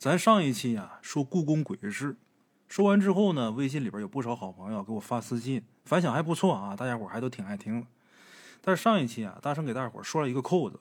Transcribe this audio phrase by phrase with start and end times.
[0.00, 2.16] 咱上一期啊说故宫鬼事，
[2.68, 7.86] 说完之后呢，微信里边有不少好朋友给我发私信，反响还不错啊，大家伙还都挺爱听。
[8.62, 10.78] 但是上一期啊，大圣给大伙说了一个扣子，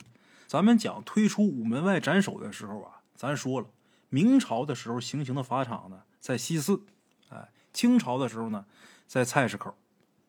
[0.47, 3.67] 咱们讲推出午门外斩首的时候啊，咱说了
[4.07, 6.81] 明朝的时候行刑的法场呢在西四，
[7.27, 8.65] 哎，清朝的时候呢
[9.05, 9.75] 在菜市口，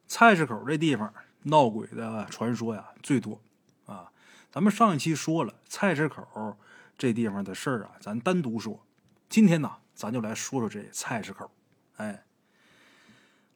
[0.09, 1.15] 菜市口这地方
[1.45, 3.41] 闹鬼的传说呀最多
[3.87, 4.11] 啊。
[4.51, 6.57] 咱们上一期说了菜市口。
[7.01, 8.85] 这地方的事儿啊，咱单独说。
[9.31, 11.51] 今天呢，咱就来说说这菜市口。
[11.97, 12.25] 哎，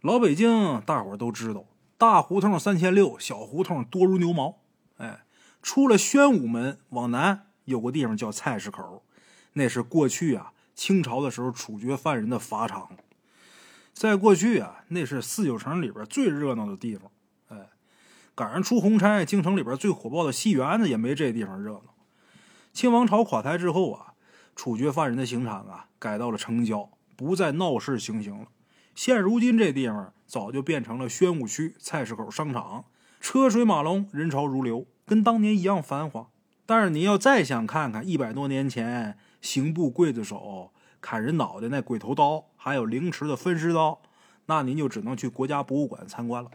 [0.00, 1.66] 老北京大伙都知道，
[1.98, 4.62] 大胡同三千六，小胡同多如牛毛。
[4.96, 5.26] 哎，
[5.60, 9.04] 出了宣武门往南有个地方叫菜市口，
[9.52, 12.96] 那是过去啊清朝的时候处决犯人的法场。
[13.92, 17.10] 在过去啊，那是四九城里边最热闹的地方。
[17.48, 17.68] 哎，
[18.34, 21.93] 赶上出红差，京城里边最火爆的戏园子也没这地方热闹。
[22.74, 24.14] 清王朝垮台之后啊，
[24.56, 28.48] 处决犯人的刑场啊改到了城郊，不再闹市行刑了。
[28.97, 32.86] 现如今这地方早就变成了宣武区菜市口商场，
[33.20, 36.27] 车水马龙，人潮如流，跟当年一样繁华。
[36.66, 44.03] 但是你要再想看看一百多年前刑部刽子手砍人脑袋那鬼头刀，还有凌迟的分尸刀，
[44.47, 46.50] 那您就只能去国家博物馆参观了。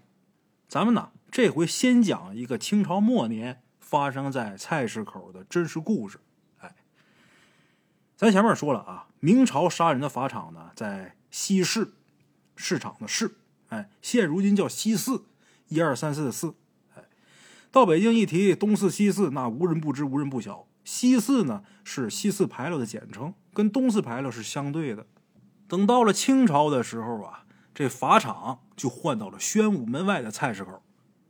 [0.68, 3.62] 咱们呢，这回先讲一个清朝末年。
[3.90, 6.20] 发生在菜市口的真实故事，
[6.60, 6.76] 哎，
[8.16, 11.94] 咱前面说了啊，明朝杀人的法场呢在西市
[12.56, 13.38] 市场的市，
[13.70, 15.24] 哎，现如今叫西四，
[15.70, 16.54] 一二三四的四，
[16.96, 17.02] 哎，
[17.72, 20.68] 到北京一提东四西四，那无人不知，无人不晓。
[20.84, 25.08] 西四呢是西四牌楼的简称，跟东四牌楼是相对的。
[25.68, 30.80] 等到了清朝的时候啊，这法场就换到了宣武门外的菜市口，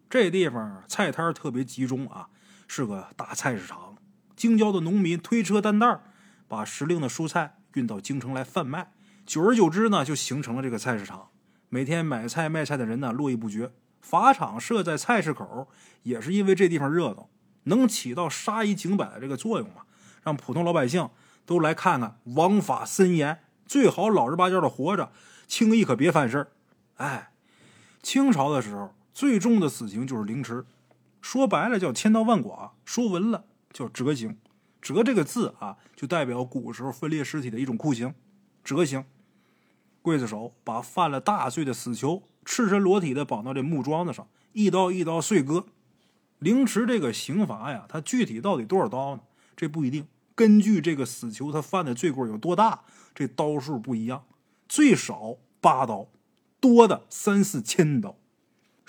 [0.09, 2.29] 这地方菜摊特别集中啊。
[2.71, 3.97] 是个大菜市场，
[4.35, 6.03] 京郊的农民推车担担
[6.47, 8.91] 把时令的蔬菜运到京城来贩卖。
[9.25, 11.29] 久而久之呢，就形成了这个菜市场。
[11.69, 13.71] 每天买菜卖菜的人呢络绎不绝。
[14.01, 15.67] 法场设在菜市口，
[16.03, 17.27] 也是因为这地方热闹，
[17.63, 19.81] 能起到杀一儆百的这个作用嘛，
[20.21, 21.09] 让普通老百姓
[21.47, 25.11] 都来看看王法森严，最好老实巴交的活着，
[25.47, 26.51] 轻易可别犯事儿。
[26.97, 27.31] 哎，
[28.03, 30.65] 清朝的时候最重的死刑就是凌迟。
[31.19, 33.43] 说白了叫千刀万剐，说文了
[33.73, 34.37] 叫折刑。
[34.81, 38.15] 折这个字啊，就代表古时候分裂尸体的一种酷刑。
[38.63, 39.03] 折刑，
[40.01, 45.65] 刽子手把犯了大罪的死囚赤身裸体的绑到这木桩子上，一刀一刀碎割。
[46.37, 49.23] 凌迟这个刑罚呀，它具体到底多少刀呢？
[49.57, 54.23] 这不一定，根据这个死囚他犯的罪过有多大，这刀数不一样。
[54.69, 56.07] 最少八刀，
[56.61, 58.15] 多的三四千刀。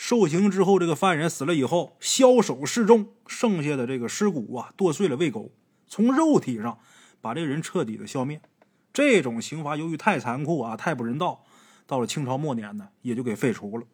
[0.02, 5.52] 受刑之后，这个犯人死了以后，枭首示众，剩下的这个尸骨啊，剁碎了喂狗，
[5.86, 6.78] 从肉体上
[7.20, 8.40] 把这个人彻底的消灭。
[8.94, 11.44] 这种刑罚由于太残酷啊，太不人道，
[11.86, 13.84] 到了清朝末年呢，也就给废除了。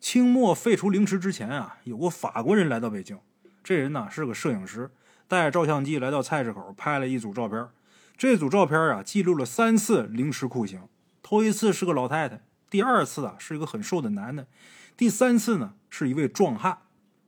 [0.00, 3.16] 清末废除凌迟之前啊，有个法国人来到北京，
[3.62, 4.90] 这人呢是个摄影师，
[5.28, 7.68] 带着照相机来到菜市口拍了一组照片。
[8.18, 10.82] 这组照片啊，记录了三次凌迟酷刑，
[11.22, 14.48] 头一次是个老太太，第二次啊是一个很瘦的男的。
[14.96, 16.78] 第三次呢，是一位壮汉。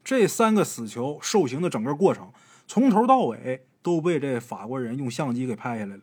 [0.03, 2.31] 这三个死囚受刑的整个过程，
[2.67, 6.03] 从头到尾都被这法国人用相机给拍下来了。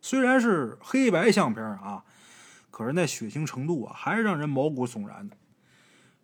[0.00, 2.02] 虽然是黑白相片啊，
[2.70, 5.36] 可是那血腥程度啊，还是让人毛骨悚然的。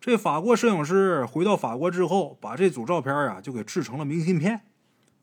[0.01, 4.61] 这法国摄影师回到法国之后，把这组照片啊就给制成了明信片。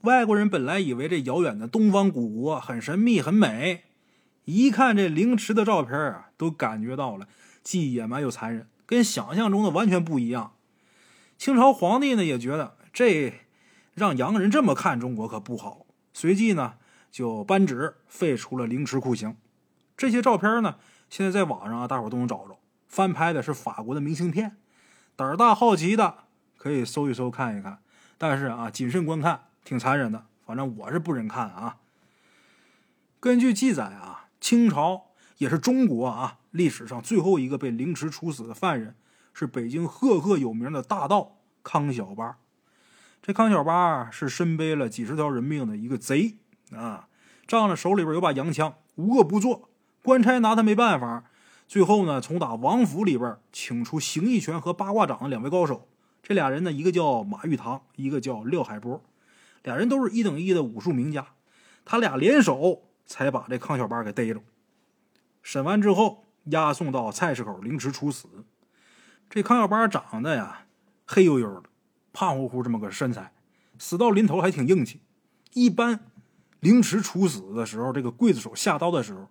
[0.00, 3.84] 外国人本来以为这遥远的东方古国很神秘、很美，
[4.47, 7.28] 一看这凌迟的照片啊，都感觉到了
[7.62, 8.69] 既野蛮又残忍。
[8.87, 10.54] 跟想象中的完全不一样。
[11.38, 13.32] 清朝皇帝呢也觉得这
[13.94, 16.75] 让洋人这么看中国可不好，随即呢
[17.12, 19.37] 就颁旨废除了凌迟酷刑。
[19.97, 20.76] 这些照片呢
[21.09, 24.56] 现在在网上啊大伙都能找着，翻拍的是法国的明信片。
[25.15, 26.25] 胆大好奇的
[26.56, 27.78] 可以搜一搜看一看，
[28.19, 30.26] 但是啊谨慎观看，挺残忍的。
[30.44, 31.76] 反正我是不忍看啊。
[33.20, 35.09] 根据记载啊，清朝。
[35.40, 38.94] 也是中国啊历史上最后一个被凌迟处死的犯人，
[39.32, 42.37] 是北京赫赫有名的大盗康小八。
[43.22, 46.37] 这康小八是身背了几十条人命的一个贼
[46.76, 47.08] 啊，
[47.46, 49.70] 仗着手里边有把洋枪，无恶不作。
[50.02, 51.25] 官差拿他没办法，
[51.66, 55.88] 最后呢，从打王府里边请出形意拳和八卦掌的两位高手。
[56.22, 59.02] 这俩人呢，一个叫马玉堂，一个叫廖海波，
[59.62, 61.28] 俩人都是一等一的武术名家。
[61.86, 64.43] 他俩联手才把这康小八给逮着。
[65.42, 68.28] 审完之后，押送到菜市口凌迟处死。
[69.28, 70.66] 这康小八长得呀
[71.06, 71.69] 黑黝黝的，
[72.12, 73.32] 胖乎乎这么个身材，
[73.78, 75.00] 死到临头还挺硬气。
[75.52, 76.00] 一般
[76.60, 79.28] 凌迟处死的时候，这个刽子手下刀的时候，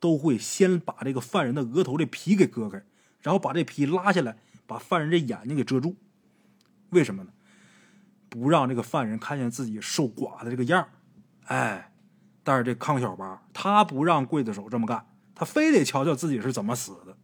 [0.00, 2.84] 都会先把这个犯人的额头这皮给割开，
[3.20, 5.96] 然后把这皮拉下来，把犯人这眼睛给遮住。
[6.90, 7.30] 为什么呢？
[8.30, 10.86] 不让这个犯人看见自己受剐的这个样
[11.46, 11.90] 哎，
[12.44, 15.06] 但是这康小八他不让刽子手这么干，
[15.38, 17.16] 他非得瞧瞧自己是怎么死的。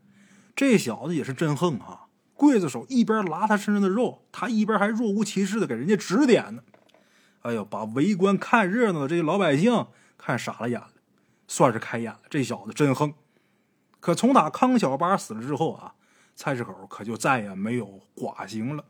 [0.54, 2.06] 这小子也是真横啊！
[2.36, 6.62] 刽子手一边拉他身上的肉，他一边还若无其事的给人家指点呢。
[7.42, 10.90] 哎呦，把围观看热闹的这些老百姓看傻了眼了，
[11.48, 12.20] 算是开眼了。
[12.30, 13.12] 这小子真横。
[13.98, 15.94] 可从打康小八死了之后啊，
[16.36, 18.84] 菜市口可就再也没有剐刑了，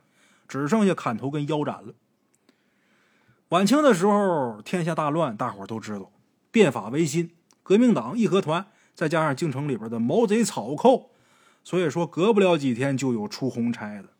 [0.46, 1.94] 只剩下砍头跟腰斩了。
[3.50, 6.10] 晚清的时候，天下大乱，大伙都知道，
[6.50, 7.30] 变法维新，
[7.62, 11.10] 革命党义和团，再加上京城里边的毛贼草寇，
[11.62, 14.10] 所以说隔不了几天就有出红差的。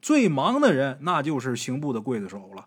[0.00, 2.66] 最忙的人那就是刑部的刽子手了。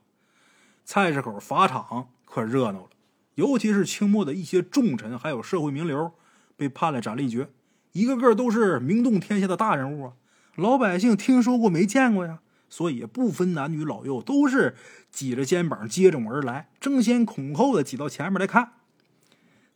[0.85, 2.89] 菜市口法场可热闹了，
[3.33, 6.13] 尤其是清末的一些重臣，还有社会名流，
[6.55, 7.49] 被判了斩立决，
[7.93, 10.13] 一个个都是名动天下的大人物啊！
[10.55, 12.39] 老百姓听说过没见过呀？
[12.69, 14.75] 所以不分男女老幼，都是
[15.11, 18.73] 挤着肩膀接踵而来，争先恐后的挤到前面来看。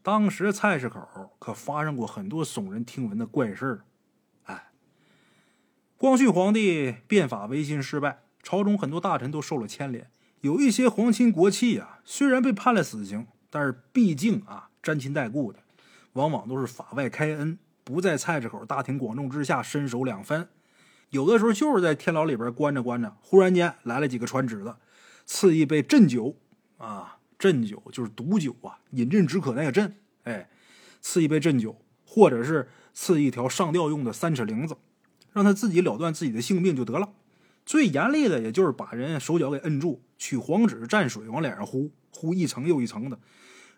[0.09, 1.00] 当时菜市口
[1.38, 3.81] 可发生过很多耸人听闻的怪事儿。
[4.45, 4.71] 哎，
[5.97, 10.09] 光绪皇帝变法维新失败，朝中很多大臣都受了牵连。
[10.41, 15.59] 有一些皇亲国戚啊，虽然被判了死刑，但是毕竟啊沾亲带故的，
[16.13, 20.50] 往往都是法外开恩，不在菜市口大庭广众之下伸手两分。
[21.11, 24.79] 有的时候就是在天牢里边关着关着，忽然间来了几个传旨的，
[25.27, 26.35] 赐一杯鸩酒
[26.79, 29.91] 啊，鸩酒就是毒酒啊，饮鸩止渴那个鸩，
[30.24, 30.50] 哎，
[31.01, 34.75] 赐一杯鸩酒，或者是赐一条上吊用的三尺铃子，
[35.31, 37.13] 让他自己了断自己的性命就得了。
[37.65, 43.19] 最严厉的，也就是把人手脚给摁住，取黄纸蘸水往脸上呼，呼一层又一层的，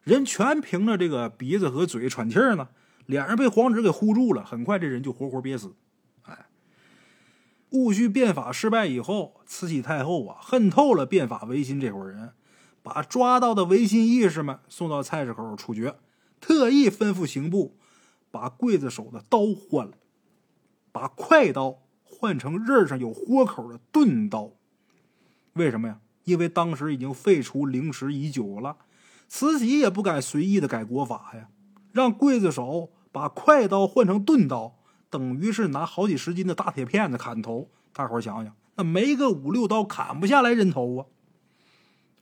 [0.03, 2.69] 人全凭着这个鼻子和嘴喘气儿呢，
[3.05, 5.75] 脸上被黄纸给呼住了，很快这人就活活憋死。
[6.23, 6.47] 哎，
[7.71, 12.31] 戊戌变法失败以后，慈禧太后啊，恨透了变法维新这伙人，
[12.83, 15.95] 把抓到的维新义士们送到菜市口处决，
[16.39, 17.77] 特意吩咐刑部
[18.29, 19.93] 把刽子手的刀换了，
[20.91, 21.79] 把快刀。
[22.03, 24.51] 换成刃上有豁口的钝刀，
[25.53, 26.01] 为什么呀？
[26.25, 28.77] 因为当时已经废除凌迟已久了，
[29.27, 31.49] 慈禧也不敢随意的改国法呀。
[31.91, 34.75] 让刽子手把快刀换成钝刀，
[35.09, 37.71] 等于是拿好几十斤的大铁片子砍头。
[37.91, 41.05] 大伙想想，那没个五六刀砍不下来人头啊！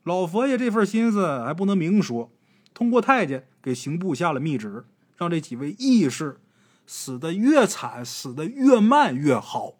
[0.02, 2.32] 老佛爷这份心思还不能明说，
[2.72, 4.84] 通过太监给刑部下了密旨，
[5.16, 6.40] 让这几位义士
[6.86, 9.74] 死的越惨，死的越慢越好。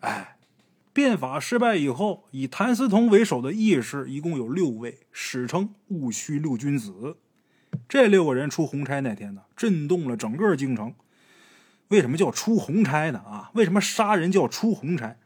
[0.00, 0.36] 哎，
[0.92, 7.16] 变法失败以后，以谭嗣同为首的义士一共有六位，史称戊戌六君子。
[7.88, 10.94] 这六个人出红差那天呢，震动了整个京城。
[11.88, 13.18] 为什么叫出红差呢？
[13.20, 15.16] 啊，为什么杀人叫出红差？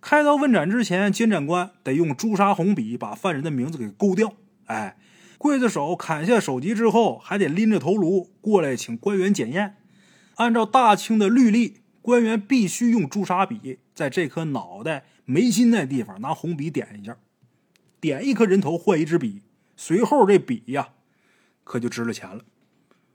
[0.00, 4.34] 开刀问斩之前，监斩官得用朱砂红笔把犯人的名字给勾掉。
[4.66, 4.96] 哎，
[5.38, 9.76] 刽子手砍下首级之后，还得拎着头颅过来请官员检验。
[10.36, 11.78] 按照大清的律例。
[12.02, 17.18] 官员必须用朱砂笔在这颗脑袋眉心那地方拿红笔点一下，
[18.00, 19.42] 点一颗人头换一支笔。
[19.76, 20.88] 随后这笔呀，
[21.62, 22.42] 可就值了钱了。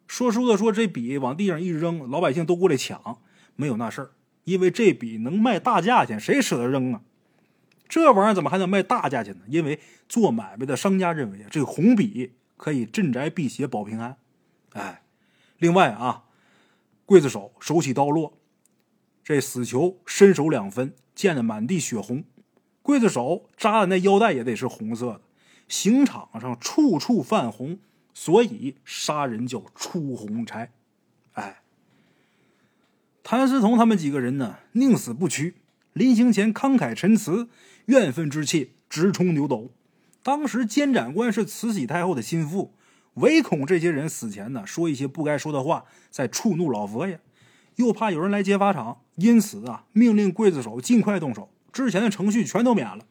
[0.06, 3.18] 说书的说这笔往地上一扔，老百姓都过来抢，
[3.56, 4.12] 没有那事儿，
[4.46, 7.02] 因为这笔能卖大价钱，谁舍得扔啊？
[7.88, 9.42] 这玩意儿怎么还能卖大价钱呢？
[9.48, 14.18] 因为做买卖的商家认为啊，这红笔可以镇宅辟邪保平安。
[14.72, 15.04] 哎，
[15.58, 16.24] 另外啊，
[17.06, 18.40] 刽子手手起刀落。
[19.24, 22.24] 这死囚身首两分，溅得满地血红，
[22.84, 25.22] 刽子手扎的那腰带也得是红色的，
[25.68, 27.80] 刑场上处处泛红，
[28.14, 30.70] 所以杀人叫出红差。
[33.28, 35.56] 谭嗣同他们几个人呢，宁死不屈，
[35.94, 37.50] 临行前慷慨陈词，
[37.88, 39.72] 怨愤之气直冲牛斗。
[40.22, 42.76] 当时监斩官是慈禧太后的心腹，
[43.16, 47.20] 唯恐这些人死前呢说一些不该说的话，再触怒老佛爷。
[47.78, 53.08] 又怕有人来劫法场，因此啊，命令刽子手尽快动手，之前的程序全都免了。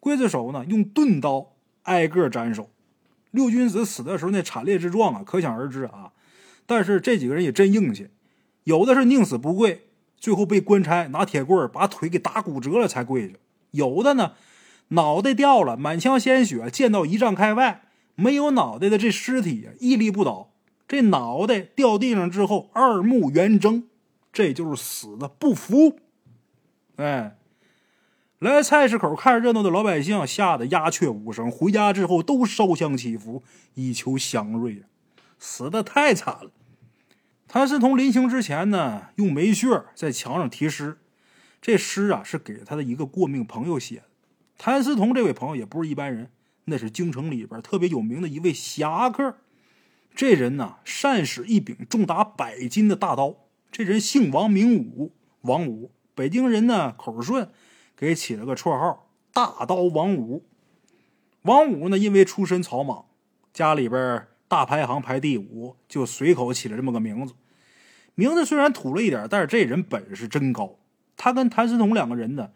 [0.00, 2.70] 刽子手呢，用钝刀挨个斩首。
[3.32, 6.12] 六君子死的时候那惨烈之状啊，可想而知啊。
[6.66, 8.06] 但是这几个人也真硬气，
[8.66, 9.86] 有的是宁死不跪，
[10.18, 13.34] 最后被官差拿铁棍把腿给打骨折了才跪下；
[13.70, 14.32] 有的呢，
[14.88, 17.84] 脑袋掉了，满腔鲜血溅到一丈开外，
[18.16, 20.50] 没有脑袋的这尸体屹立不倒，
[20.88, 23.84] 这脑袋掉地上之后，二目圆睁。
[24.32, 26.00] 这就是死的不服，
[26.96, 27.36] 哎，
[28.40, 33.44] 来菜市口看热闹的老百姓吓得鸦雀无声，回家之后都烧香祈福，
[33.74, 34.82] 以求祥瑞！
[35.38, 36.50] 死的太惨了。
[37.48, 40.98] 谭嗣同临行之前呢，用煤屑在墙上题诗，
[41.62, 44.02] 这诗啊是给他的一个过命朋友写的。
[44.58, 46.30] 谭嗣同这位朋友也不是一般人，
[46.64, 49.36] 那是京城里边特别有名的一位侠客。
[50.14, 53.36] 这人呢，善使一柄重达百斤的大刀。
[53.70, 55.12] 这人姓王，名武，
[55.42, 55.92] 王武。
[56.14, 57.50] 北京人呢口顺。
[57.98, 60.44] 给起了个绰号“大刀王五”。
[61.42, 63.06] 王五呢，因为出身草莽，
[63.54, 67.34] 家里边大排行排第五，就随口起了这么个名字。
[68.14, 70.78] 名字虽然土了一点，但是这人本事真高。
[71.16, 72.50] 他跟谭嗣同两个人呢，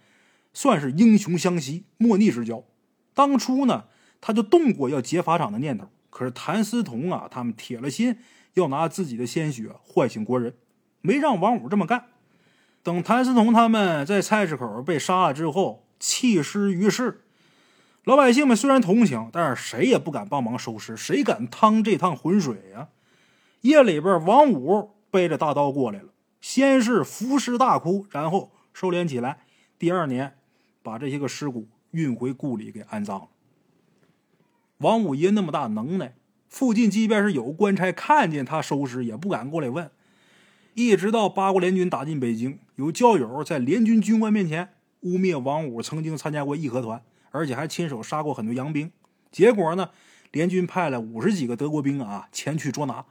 [0.52, 2.64] 算是英雄相惜、莫逆之交。
[3.12, 3.84] 当初呢，
[4.20, 8.18] 他就动过要劫法场的念头，可是谭嗣同啊，他们铁了心
[8.54, 10.54] 要拿自己的鲜血唤醒国人，
[11.00, 12.04] 没让王五这么干。
[12.82, 17.24] 等谭嗣同他们在菜市口被杀了之后，弃尸于市。
[18.04, 22.88] 老百姓们虽然同情，但是谁也不敢帮忙收尸，谁敢趟这趟浑水呀？
[23.60, 26.08] 夜里边，王五背着大刀过来了，
[26.40, 29.40] 先是伏尸大哭，然后收敛起来。
[29.78, 30.34] 第二年，
[30.82, 33.28] 把这些个尸骨运回故里给安葬了。
[34.78, 36.14] 王五爷那么大能耐，
[36.48, 39.90] 附近即便是有官差看见他收尸，也不敢过来问。
[40.72, 48.90] 一直到八国联军打进北京，有教友在联军军官面前污蔑王五曾经参加过义和团，而且还亲手杀过很多洋兵。
[49.30, 49.90] 结果呢，
[50.32, 53.04] 联军派了五十几个德国兵啊前去捉拿。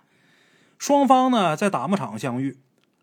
[0.77, 2.57] 双方呢在打木场相遇，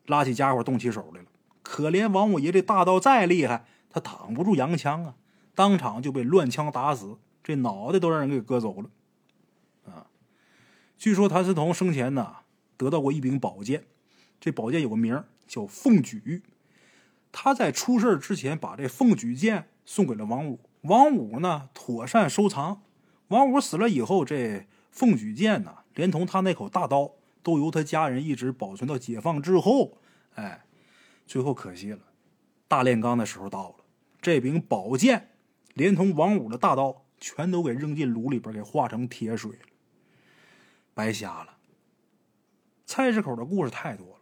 [0.07, 1.27] 拉起家伙动起手来了。
[1.63, 5.15] 可怜王五爷这大刀再厉害，他挡不住洋枪啊，
[5.55, 8.91] 当场就被乱枪打死，这脑袋都让人给割走了。
[9.87, 10.07] 啊，
[10.97, 12.37] 据说谭嗣同生前呢
[12.77, 13.85] 得到过一柄宝剑。
[14.39, 16.43] 这宝剑有个名叫凤举，
[17.33, 22.83] 他在出事之前把这凤举剑送给了王五，王五呢妥善收藏。
[23.29, 29.99] 王五死了以后，这凤举剑呢，连同他那口大刀，都由他家人一直保存到解放之后。
[30.35, 30.65] 哎，
[31.27, 31.99] 最后可惜了，
[32.69, 33.85] 大炼钢的时候到了，
[34.21, 35.31] 这柄宝剑
[35.75, 39.59] 连同王五的大刀全都给扔进炉里边，给化成铁水了，
[40.95, 41.57] 白瞎了。
[42.85, 44.21] 菜市口的故事太多了。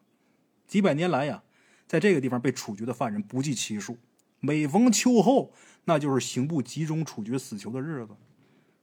[0.67, 1.43] 几百年来呀，
[1.87, 3.99] 在这个地方被处决的犯人不计其数。
[4.41, 5.53] 每逢秋后，
[5.85, 8.15] 那就是刑部集中处决死囚的日子。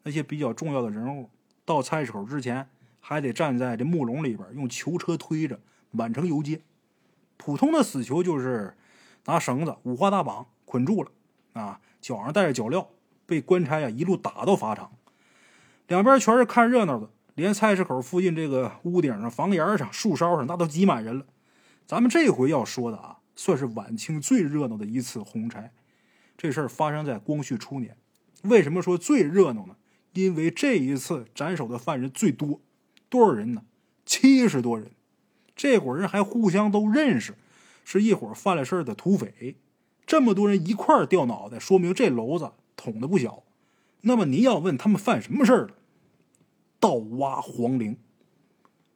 [0.03, 1.29] 那些比较重要的人物
[1.63, 2.67] 到菜市口之前，
[2.99, 5.59] 还得站在这木笼里边，用囚车推着
[5.91, 6.61] 满城游街。
[7.37, 8.75] 普通的死囚就是
[9.25, 11.11] 拿绳子五花大绑捆住了，
[11.53, 12.87] 啊，脚上带着脚镣，
[13.25, 14.91] 被官差呀一路打到法场。
[15.87, 21.25] 两边全是看热闹的，连菜市口附近这个屋顶上、房檐上、树梢上，那都挤满人了。
[21.85, 25.69] 咱们这回要说的啊，算是晚清最热闹的一次红差。
[26.41, 27.95] 这事儿发生在光绪初年。
[28.41, 29.75] 为什么说最热闹呢？
[30.13, 32.59] 因为这一次斩首的犯人最多，
[33.09, 33.61] 多少人呢？
[34.07, 34.89] 七十多人。
[35.55, 37.35] 这伙人还互相都认识，
[37.85, 39.55] 是一伙犯了事儿的土匪。
[40.07, 43.43] 这么多人一块儿掉脑袋，说明这娄子捅的不小。
[44.01, 45.75] 那么您要问他们犯什么事儿了？
[46.79, 47.97] 盗挖皇陵，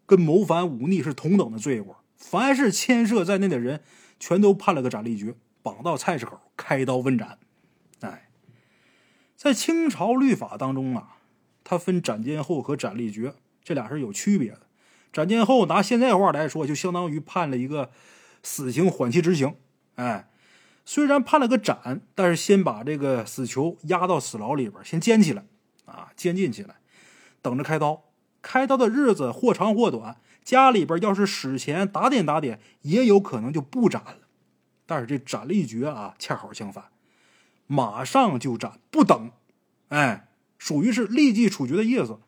[0.07, 1.97] 跟谋反忤逆是同等的罪过。
[2.17, 3.83] 凡是牵涉在内的人，
[4.19, 7.39] 全都判了个斩立决，绑到菜市口开刀问斩。
[8.01, 8.29] 哎，
[9.35, 11.17] 在清朝律法当中啊，
[11.63, 14.61] 它分斩监候和斩立决，这俩是有区别的。
[15.11, 17.89] 斩监候拿现在话来说，就相当于判了一个
[18.43, 19.55] 死刑缓期执行。
[19.95, 20.29] 哎，
[20.85, 25.43] 虽然判了个斩，但是先把这个死囚押到死牢里边，先监起来
[25.85, 26.75] 啊，监禁起来，
[27.41, 28.03] 等着开刀。
[28.43, 30.17] 开刀的日子或长或短。
[30.43, 34.24] 家里边要是使钱打点打点，也有可能就不斩了。
[34.85, 36.85] 但是这斩立决啊，恰好相反，
[37.67, 39.31] 马上就斩，不等。
[39.89, 40.27] 哎，
[40.57, 42.19] 属于是立即处决的意思。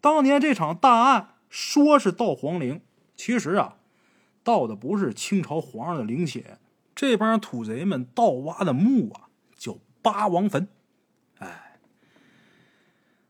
[0.00, 2.80] 当年这场大案说是盗皇陵，
[3.16, 3.76] 其实啊，
[4.42, 6.58] 盗的不是清朝皇上的陵寝，
[6.94, 10.68] 这帮土贼们盗挖的墓啊，叫八王坟。
[11.38, 11.78] 哎，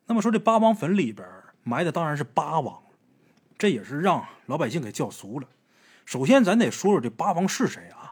[0.07, 1.27] 那么说这八王坟里边
[1.63, 2.83] 埋的当然是八王。
[3.59, 5.49] 这也是让老百姓给叫俗了。
[6.05, 8.06] 首先，咱得说说这八王是谁啊？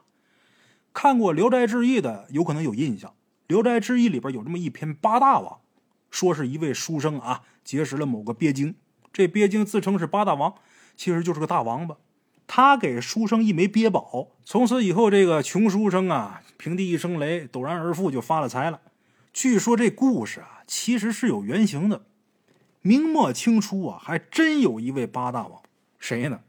[0.95, 3.11] 看过《聊斋志异》的，有可能有印象。
[3.49, 5.59] 《聊斋志异》里边有这么一篇八大王，
[6.09, 8.77] 说是一位书生啊，结识了某个鳖精，
[9.13, 10.55] 这鳖精自称是八大王，
[10.97, 11.97] 其实就是个大王八。
[12.47, 18.81] 他给书生一枚鳖宝，从此以后，这个穷书生啊，平地一声雷，陡然而富，就发了财了。
[19.33, 22.05] 据说这故事啊，其实是有原型的。
[22.83, 25.61] 明末清初啊，还真有一位八大王，
[25.99, 26.43] 谁呢？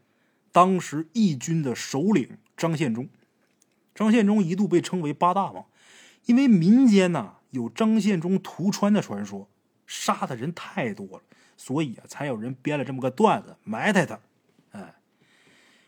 [0.52, 3.10] 当时义军的首领张献忠。
[3.96, 5.66] 张献忠一度被称为八大王，
[6.26, 9.48] 因为民间呐有张献忠屠川的传说，
[9.88, 11.22] 杀的人太多了，
[11.56, 14.20] 所以啊才有人编了这么个段子埋汰他。
[14.72, 14.96] 哎，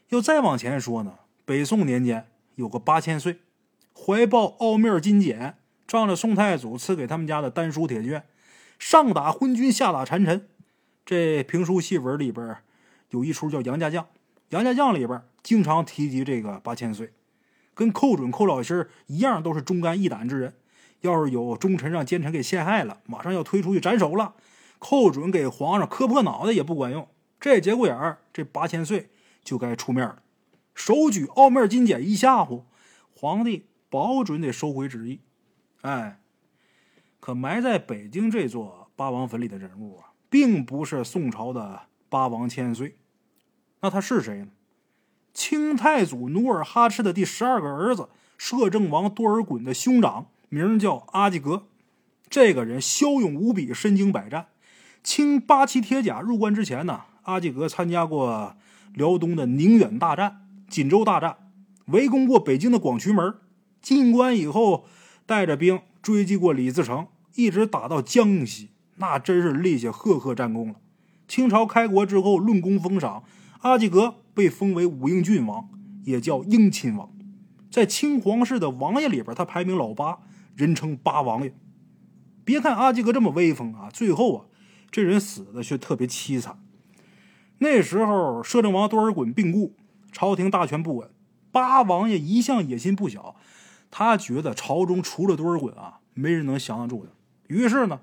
[0.10, 3.40] 要再往前说呢，北宋年间有个八千岁，
[3.94, 8.24] 怀抱奥面金简，仗着宋太祖赐给他们家的丹书铁卷，
[8.80, 10.48] 上打昏君，下打谗臣。
[11.06, 12.58] 这评书戏文里边
[13.10, 14.04] 有一出叫《杨家将》，
[14.50, 17.12] 《杨家将》里边经常提及这个八千岁。
[17.78, 20.56] 跟寇准、寇老心一样，都是忠肝义胆之人。
[21.02, 24.34] 要是有忠臣让奸臣给陷害了，马上要推出去斩首了。
[24.80, 27.08] 寇准给皇上磕破脑袋也不管用。
[27.40, 29.12] 这节骨眼儿，这八千岁
[29.44, 30.24] 就该出面了，
[30.74, 32.64] 手举奥面金简一吓唬
[33.16, 35.20] 皇帝，保准得收回旨意。
[35.82, 36.20] 哎，
[37.20, 42.98] 可埋在北京这座八王坟里的人物啊，并不是宋朝的八王千岁，
[43.82, 44.48] 那他是谁呢？
[45.38, 51.68] 清太祖努尔哈赤的第十二个儿子，摄政王多尔衮的兄长，名叫阿济格。
[52.28, 54.48] 这个人骁勇无比，身经百战。
[55.04, 58.56] 清八旗铁甲入关之前呢，阿济格参加过
[58.96, 61.38] 辽东的宁远大战、锦州大战，
[61.86, 63.36] 围攻过北京的广渠门。
[63.80, 64.88] 进关以后，
[65.28, 70.76] 带着兵追击过李自成，一直打到江西，那真是立下赫赫战功了。
[71.28, 73.24] 清朝开国之后，论功封赏，
[73.62, 74.16] 阿济格。
[74.38, 75.68] 被封为武英郡王，
[76.04, 77.12] 也叫英亲王，
[77.72, 80.20] 在清皇室的王爷里边，他排名老八，
[80.56, 81.56] 人称八王爷。
[82.46, 84.46] 别看阿济格这么威风啊，最后啊，
[84.92, 86.60] 这人死的却特别凄惨。
[87.58, 89.76] 那时候摄政王多尔衮病故，
[90.12, 91.10] 朝廷大权不稳，
[91.52, 93.38] 八王爷一向野心不小，
[93.90, 97.12] 他觉得朝中除了多尔衮啊，没人能降得住他，
[97.48, 98.02] 于是呢，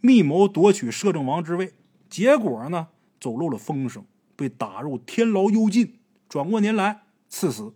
[0.00, 1.74] 密谋夺取摄政王之位，
[2.08, 2.88] 结果呢，
[3.20, 4.04] 走漏了风声。
[4.40, 7.74] 被打入天牢幽禁，转过年来赐死，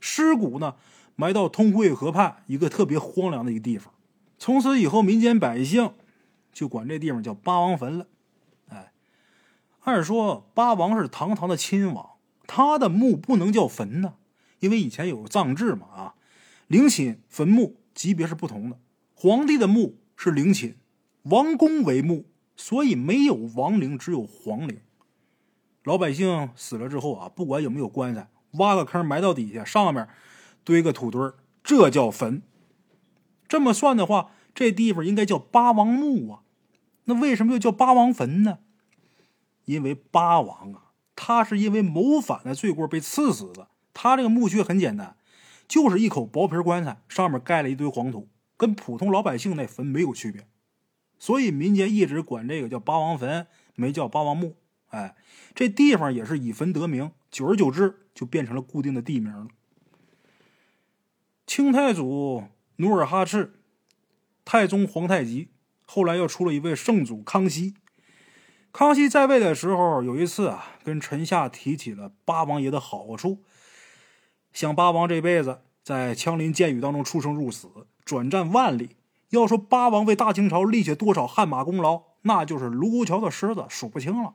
[0.00, 0.74] 尸骨呢
[1.14, 3.94] 埋到通惠河畔一个特别荒凉的一个地方。
[4.36, 5.92] 从此以后，民间百姓
[6.52, 8.08] 就管这地方叫八王坟了。
[8.68, 8.92] 哎，
[9.82, 12.10] 按说八王是堂堂的亲王，
[12.48, 14.14] 他的墓不能叫坟呢，
[14.58, 16.14] 因为以前有葬制嘛啊，
[16.66, 18.76] 陵寝坟墓级别是不同的。
[19.14, 20.74] 皇帝的墓是陵寝，
[21.22, 22.24] 王公为墓，
[22.56, 24.80] 所以没有王陵，只有皇陵。
[25.84, 30.08] 老百姓死了之后啊，不管有没有棺材，挖个坑埋到底下，上面
[30.62, 31.20] 堆个土堆，
[31.64, 32.42] 这叫坟。
[33.48, 36.42] 这么算的话，这地方应该叫八王墓啊。
[37.04, 38.60] 那为什么又叫八王坟呢？
[39.64, 43.68] 因为八王啊，他是因为谋反的罪过被赐死的。
[43.92, 45.16] 他这个墓穴很简单，
[45.66, 50.46] 就是一口薄皮棺材，上面盖了一堆黄土，跟普通老百姓那坟没有区别。
[51.18, 54.56] 所以民间一直管这个叫八王坟，没叫八王墓。
[54.92, 55.16] 哎，
[55.54, 59.48] 这地方也是以坟得名，久而久之就变成了固定的地名了。
[61.46, 62.44] 清太祖
[62.76, 63.54] 努尔哈赤，
[64.44, 65.48] 太宗皇太极，
[65.86, 67.74] 后来又出了一位圣祖康熙。
[68.70, 73.42] 康熙在位的时候，有一次啊，跟臣下提起了八王爷的好处，
[74.52, 77.68] 想八王这辈子在枪林剑雨当中出生入死，
[78.04, 78.96] 转战万里。
[79.30, 84.34] 要说八王为大清朝立下多少汗马功劳，那就是卢沟桥的狮子数不清了。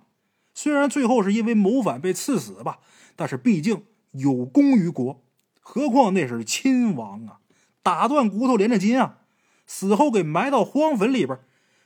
[0.58, 2.80] 虽然最后是因为谋反被赐死吧，
[3.16, 5.24] 但是毕竟有功于国。
[5.62, 7.42] 何况那是亲王啊，
[7.84, 9.20] 打断骨头连着筋啊，
[9.68, 11.38] 死后给埋到荒坟里边，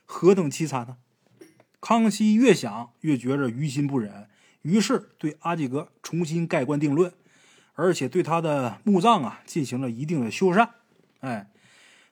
[0.06, 0.96] 何等凄惨呢？
[1.82, 4.30] 康熙越想越觉着于心不忍，
[4.62, 7.12] 于是对阿济格重新盖棺定论，
[7.74, 10.70] 而且对他的墓葬啊进行了一定的修缮。
[11.20, 11.50] 哎，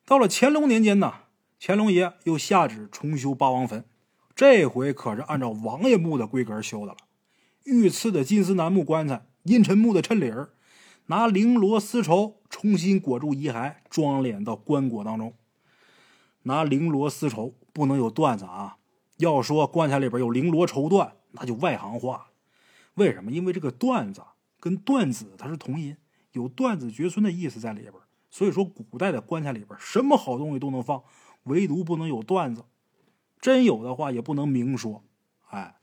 [0.04, 1.14] 到了乾隆年间呢，
[1.58, 3.82] 乾隆爷又下旨重修八王坟。
[4.40, 6.96] 这回可是按照王爷墓的规格修的了，
[7.64, 10.54] 御赐的金丝楠木棺材，阴沉木的衬里儿，
[11.08, 15.34] 拿绫罗丝绸重新裹住遗骸，装殓到棺椁当中。
[16.44, 18.78] 拿绫罗丝绸不能有缎子啊！
[19.18, 22.28] 要说棺材里边有绫罗绸缎，那就外行话。
[22.94, 23.30] 为什么？
[23.30, 24.22] 因为这个缎子
[24.58, 25.98] 跟缎子它是同音，
[26.32, 27.92] 有断子绝孙的意思在里边。
[28.30, 31.02] 所以说，古代的棺材里边什么好东西都能放，
[31.42, 32.64] 唯独不能有缎子。
[33.40, 35.02] 真有的话也不能明说，
[35.48, 35.76] 哎，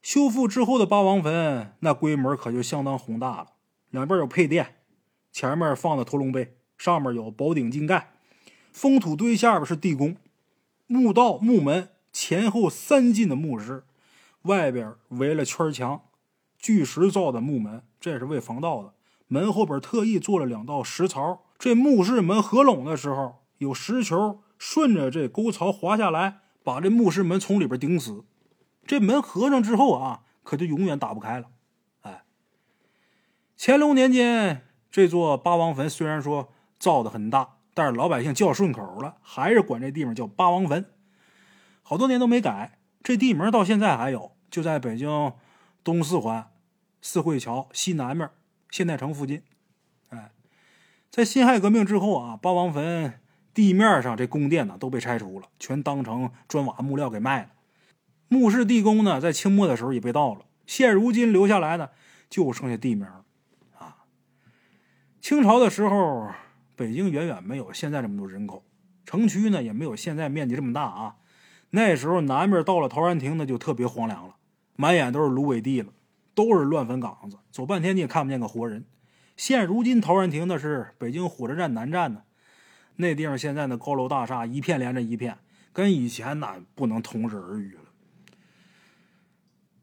[0.00, 3.48] 修复之后的八王坟那规模可就相当宏大了，
[3.90, 4.76] 两边有配殿，
[5.30, 8.14] 前面放的驼龙碑，上面有宝顶金盖，
[8.72, 10.16] 封土堆下边是地宫，
[10.86, 13.84] 墓道墓门前后三进的墓室，
[14.42, 16.02] 外边围了圈墙，
[16.56, 18.94] 巨石造的墓门，这是为防盗的，
[19.28, 24.40] 门后边特意做了两道石槽，这墓室门合拢的时候有石球。
[24.58, 28.24] 顺着这沟槽滑下来，把这墓室门从里边顶死。
[28.86, 31.48] 这门合上之后啊，可就永远打不开了。
[32.02, 32.22] 哎，
[33.58, 40.86] 乾隆年间这座八王坟虽然说造的很大，但是老百姓叫顺口了，还是管这地方叫八王坟，
[41.82, 42.78] 好多年都没改。
[43.02, 45.32] 这地名到现在还有，就在北京
[45.84, 46.50] 东四环
[47.00, 48.28] 四惠桥西南面
[48.70, 49.42] 现代城附近。
[50.08, 50.32] 哎，
[51.10, 53.20] 在辛亥革命之后啊，八王坟
[53.56, 57.48] 地面上这宫殿呢都被拆除了，全当成砖瓦木料给卖了。
[58.28, 60.42] 墓室地宫呢，在清末的时候也被盗了。
[60.66, 61.92] 现如今留下来的
[62.28, 63.24] 就剩下地名了
[63.78, 64.04] 啊。
[65.22, 66.28] 清朝的时候，
[66.76, 68.62] 北京远远没有现在这么多人口，
[69.06, 71.16] 城区呢也没有现在面积这么大啊。
[71.70, 74.36] 那时候南边到了陶然亭，那就特别荒凉了，
[74.76, 75.94] 满眼都是芦苇地了，
[76.34, 78.84] 都是乱坟岗子，走半天你也看不见个活人。
[79.34, 82.22] 现如今陶然亭那是北京火车站南站呢，
[82.96, 85.38] 那地方现在的高楼大厦一片连着一片，
[85.72, 87.82] 跟以前那不能同日而语了。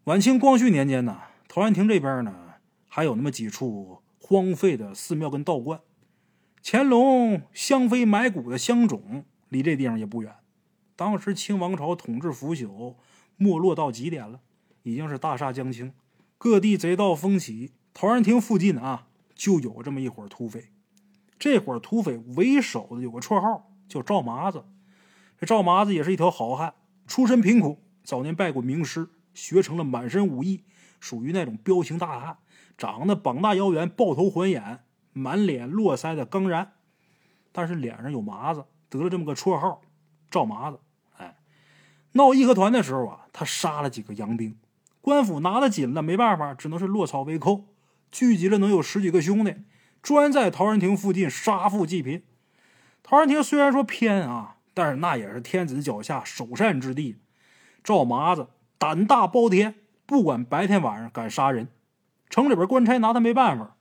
[0.06, 2.56] 晚清光绪年间呢，陶然亭这边呢
[2.90, 5.80] 还有那么几处荒废的寺庙跟道观。
[6.64, 10.34] 乾隆香妃埋骨的香冢离这地方也不远。
[10.96, 12.96] 当时清王朝统治腐朽，
[13.38, 14.40] 没落到极点了，
[14.84, 15.94] 已经是大厦将倾，
[16.38, 17.74] 各地贼盗蜂起。
[17.94, 20.72] 陶然亭附近啊，就有这么一伙土匪。
[21.44, 24.64] 这伙土匪为首的有个绰号叫赵麻子。
[25.38, 26.74] 这赵麻子也是一条好汉，
[27.06, 29.10] 出身贫苦，早年拜过名师。
[29.34, 30.64] 学成了满身武艺，
[31.02, 32.38] 属于那种彪形大汉，
[32.78, 36.72] 长得膀大腰圆、抱头环眼、满脸络腮的刚然，
[37.52, 39.82] 但是脸上有麻子，得了这么个绰号
[40.32, 40.80] “赵麻子”。
[41.20, 41.36] 哎，
[42.14, 44.58] 闹义和团的时候啊，他杀了几个洋兵，
[45.02, 47.66] 官府拿得紧了，没办法，只能是落草为寇，
[48.14, 49.54] 聚集了能有十几个兄弟，
[50.04, 52.22] 专在陶然亭附近杀富济贫。
[53.02, 57.18] 陶然亭虽然说偏啊，但是那也是天子脚下首善之地，
[57.84, 58.48] 赵麻子。
[58.78, 61.70] 胆大包天，不管白天晚上敢杀人，
[62.30, 63.78] 城里边官差拿他没办法。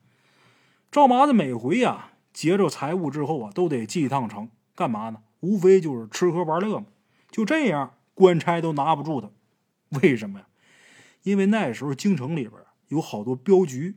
[0.93, 5.23] 赵麻子每回呀劫着财物之后啊，都得进一趟城，干嘛呢？
[5.41, 6.87] 无非就是吃喝玩乐嘛。
[7.33, 9.31] 就这样，官差都拿不住他。
[10.01, 10.47] 为什么呀？
[11.25, 12.53] 因为那时候京城里边
[12.89, 13.97] 有好多镖局，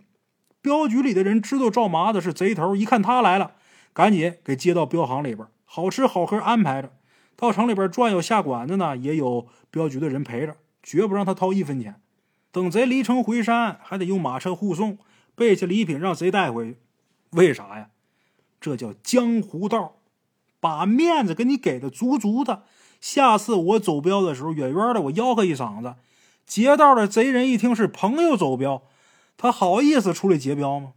[0.65, 3.51] 镖局里的人知道赵麻子是贼头，一看他来了，
[3.93, 6.91] 赶紧给接到镖行里边，好吃好喝安排着。
[7.35, 10.57] 到城里边转悠下馆子呢，也有镖局的人陪着。
[10.81, 12.01] 绝不让他掏一分钱，
[12.51, 14.97] 等贼离城回山，还得用马车护送，
[15.35, 16.77] 备下礼品让贼带回去。
[17.31, 17.89] 为啥呀？
[18.59, 19.97] 这叫江湖道，
[20.59, 22.63] 把面子给你给的足足的。
[22.99, 25.95] 下次我走镖的时候，远远的我吆喝一嗓子，
[26.47, 28.83] 劫道的贼人一听是朋友走镖，
[29.37, 30.93] 他好意思出来劫镖吗？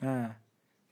[0.00, 0.40] 哎，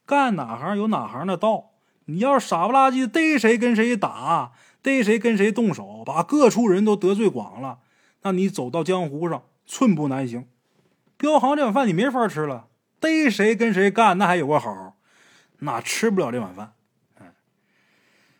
[0.05, 1.73] 干哪行有哪行的道。
[2.07, 7.81] 你要是傻不拉几逮谁跟谁打，逮谁跟谁动手，把各处人都得罪光了。
[8.23, 10.49] 那你走到江湖上，寸步难行。
[11.17, 12.69] 镖行这碗饭你没法吃了，
[13.01, 14.97] 逮谁跟谁干，那还有个好，
[15.59, 16.75] 那吃不了这碗饭。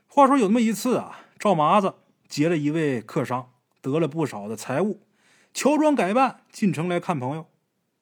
[0.07, 1.95] 话说有那么一次啊，赵麻子
[2.29, 3.51] 劫了一位客商，
[3.83, 5.03] 得了不少的财物，
[5.53, 7.47] 乔装改扮进城来看朋友。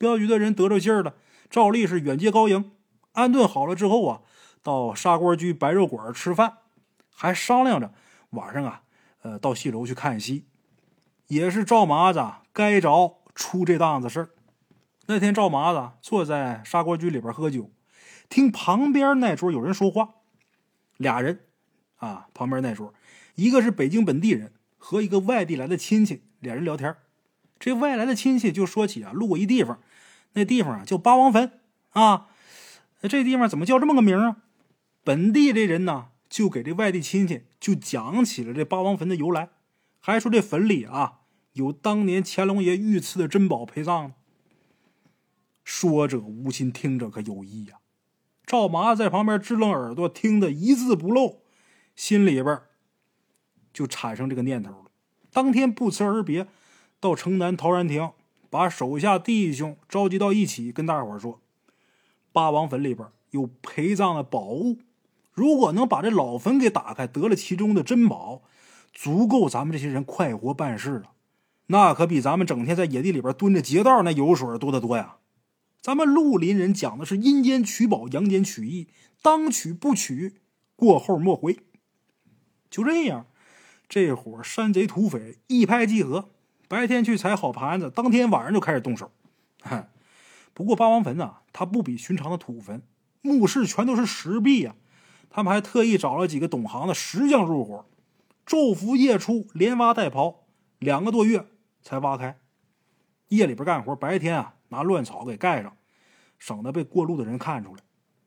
[0.04, 1.14] 镖局的人得着信儿了，
[1.48, 2.70] 照例是远接高迎，
[3.12, 4.20] 安顿好了之后啊，
[4.62, 6.58] 到砂锅居白肉馆吃饭，
[7.14, 7.94] 还商量着
[8.30, 8.82] 晚上啊，
[9.22, 10.44] 呃，到戏楼去看戏。
[11.28, 14.28] 也是赵麻子该着出这档子事儿。
[15.06, 17.70] 那天赵麻子坐在砂锅居里边喝酒，
[18.28, 20.16] 听旁边那桌有人说话，
[20.98, 21.40] 俩人
[21.96, 22.92] 啊，旁边那桌
[23.36, 26.94] 一个是北京本地人和一个外地来的亲戚，俩人聊天。
[27.58, 29.80] 这外来的亲戚就说起啊，路过一地方，
[30.34, 32.28] 那地方啊叫八王坟啊，
[33.02, 34.36] 这地方怎么叫这么个名啊？
[35.02, 39.50] 本地这人呢就给这外地亲戚就讲起了这八王坟的由来。
[40.00, 41.20] 还说这坟里啊
[41.54, 44.12] 有当年乾隆爷御赐的珍宝陪葬。
[45.64, 47.78] 说者无心，听者可有意呀。
[48.44, 51.40] 赵麻在旁边支棱耳朵，听得一字不漏，
[51.96, 52.60] 心里边
[53.72, 54.90] 就产生这个念头了。
[55.32, 56.46] 当天不辞而别，
[57.00, 58.10] 到城南陶然亭，
[58.54, 61.40] 把手下弟兄召集到一起，跟大伙说：
[62.30, 64.78] 八王坟里边有陪葬的宝物，
[65.32, 68.44] 如果能把这老坟给打开，得了其中的珍宝。
[68.92, 71.10] 足够咱们这些人快活办事了，
[71.66, 75.16] 那可比咱们整天在野地里边蹲着劫道那油水多得多呀！
[75.82, 78.86] 咱们绿林人讲的是阴间取宝，阳间取义，
[79.20, 80.34] 当取不取，
[80.76, 81.58] 过后莫回。
[82.70, 83.26] 就这样，
[83.88, 86.30] 这伙山贼土匪一拍即合，
[86.68, 89.10] 白天去踩好盘子，当天晚上就开始动手。
[90.54, 92.82] 不过八王坟呢，它不比寻常的土坟，
[93.22, 94.74] 墓室全都是石壁呀。
[95.28, 97.86] 他们还特意找了几个懂行的石匠入伙。
[98.46, 100.36] 昼伏夜出，连挖带刨，
[100.78, 101.46] 两个多月
[101.82, 102.38] 才挖开。
[103.28, 105.76] 夜里边干活，白天啊拿乱草给盖上，
[106.38, 107.82] 省得被过路的人看出来。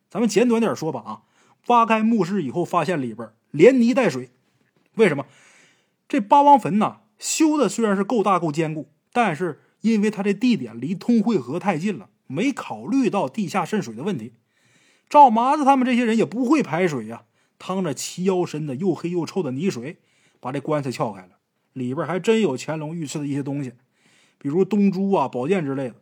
[0.09, 1.21] 咱们简短点说吧啊，
[1.67, 4.31] 挖开墓室以后，发现里边连泥带水。
[4.95, 5.25] 为什么？
[6.09, 14.33] 这八王坟呢，修的虽然是够大够坚固，但是因为它这地点离通惠河太近了，没考虑到地下渗水的问题。
[15.09, 17.23] 赵麻子他们这些人也不会排水呀，
[17.57, 19.97] 趟着齐腰深的又黑又臭的泥水，
[20.39, 21.37] 把这棺材撬开了，
[21.73, 23.71] 里边还真有乾隆御赐的一些东西，
[24.37, 25.95] 比如东珠啊、宝剑之类的。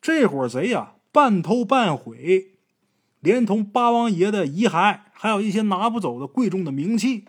[0.00, 2.52] 这伙贼呀，半偷半毁，
[3.20, 7.26] 连同八王爷的遗骸，还有一些拿不走的贵重的名器，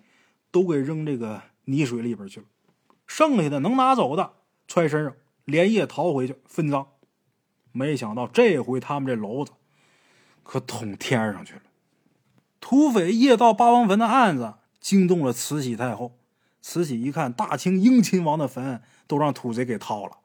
[0.49, 2.45] 都给扔这个泥水里边去了。
[3.15, 4.34] 剩下的能拿走的，
[4.67, 5.13] 揣身上，
[5.45, 6.88] 连夜逃回去分赃。
[7.71, 9.52] 没想到这回他们这篓子。
[10.41, 11.62] 可捅天上去了！
[12.60, 16.17] 土匪夜盗八王坟的案子惊动了慈禧太后。
[16.60, 20.17] 慈禧一看，大清英亲王的坟都让土贼给掏了，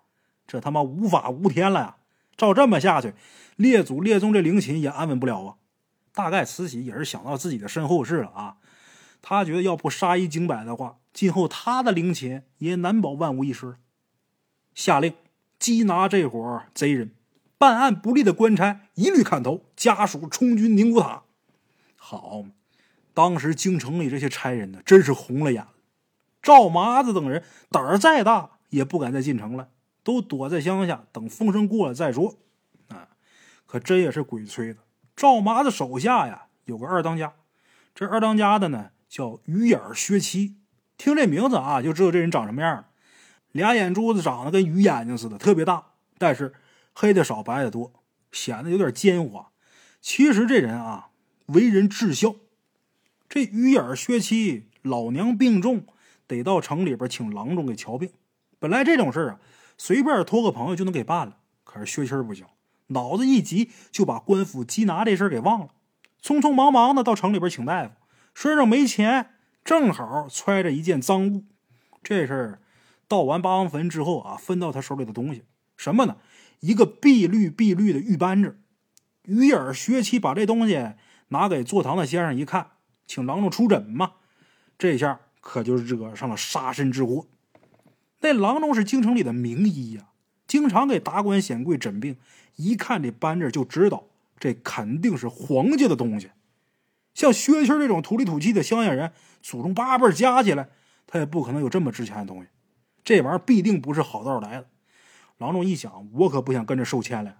[0.46, 1.96] 这他妈无法无天了呀！
[2.38, 3.12] 照这么下去，
[3.56, 5.56] 列祖列宗这陵寝也安稳不了啊！
[6.14, 8.56] 大概慈禧也是想到自己的身后事了啊，
[9.20, 13.76] 他觉得要不杀一儆百的话，今后他的陵寝也难保万无一失。
[14.74, 15.14] 下令
[15.58, 17.12] 缉拿这伙贼人。
[17.58, 21.24] 办案不力的官差一律砍头，家属充军宁古塔。
[21.96, 22.44] 好，
[23.12, 25.66] 当时京城里这些差人呢，真是红了眼。
[26.40, 29.70] 赵麻子等人胆儿再大，也不敢再进城了，
[30.04, 32.36] 都躲在乡下等风声过了再说。
[32.86, 33.08] 啊，
[33.66, 34.78] 可真也是鬼催的。
[35.16, 37.34] 赵麻子手下呀，有个二当家，
[37.92, 40.57] 这二当家的呢叫鱼眼薛七，
[40.98, 42.84] 听这名字啊，就知道这人长什么样
[43.52, 46.52] 俩眼珠子长得跟鱼眼睛似的，特别大，但是。
[47.00, 47.92] 黑的少，白的多，
[48.32, 49.46] 显得有点奸猾。
[50.00, 51.10] 其实这人啊，
[51.46, 52.34] 为人至孝。
[53.28, 55.86] 这鱼眼薛七老娘病重，
[56.26, 58.10] 得到城里边请郎中给瞧病。
[58.58, 59.38] 本来这种事啊，
[59.76, 61.36] 随便托个朋友就能给办了。
[61.62, 62.44] 可是薛七不行，
[62.88, 65.68] 脑子一急就把官府缉拿这事给忘了，
[66.20, 67.92] 匆匆忙忙的到城里边请大夫，
[68.34, 69.34] 身上没钱，
[69.68, 71.44] 正好揣着一件赃物。
[72.02, 72.62] 这事儿
[73.06, 75.44] 盗完八王坟之后啊，分到他手里的东西
[75.76, 76.16] 什么呢？
[76.60, 78.58] 一个碧绿碧绿的玉扳指，
[79.24, 80.92] 于尔薛七把这东西
[81.28, 82.68] 拿给坐堂的先生一看，
[83.06, 84.12] 请郎中出诊嘛。
[84.78, 87.26] 这下可就惹上了杀身之祸。
[88.20, 90.08] 那郎中是京城里的名医呀，
[90.46, 92.16] 经常给达官显贵诊病，
[92.56, 94.04] 一看这扳指就知道
[94.38, 96.30] 这肯定是皇家的东西。
[97.18, 100.68] 像薛七这种土里土气的乡下人，祖宗八辈加起来，
[101.04, 102.48] 他也不可能有这么值钱的东西。
[103.02, 104.68] 这玩意儿必定不是好道来的。
[105.38, 107.36] 郎中一想，我可不想跟着受牵连，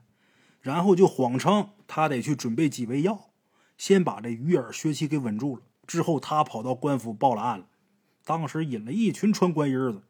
[0.61, 3.31] 然后就谎称他得去准备几味药，
[3.77, 5.63] 先把这鱼眼薛七给稳住了。
[5.87, 7.67] 之后他跑到官府报了案了，
[8.25, 10.03] 当时引了一群穿官衣子。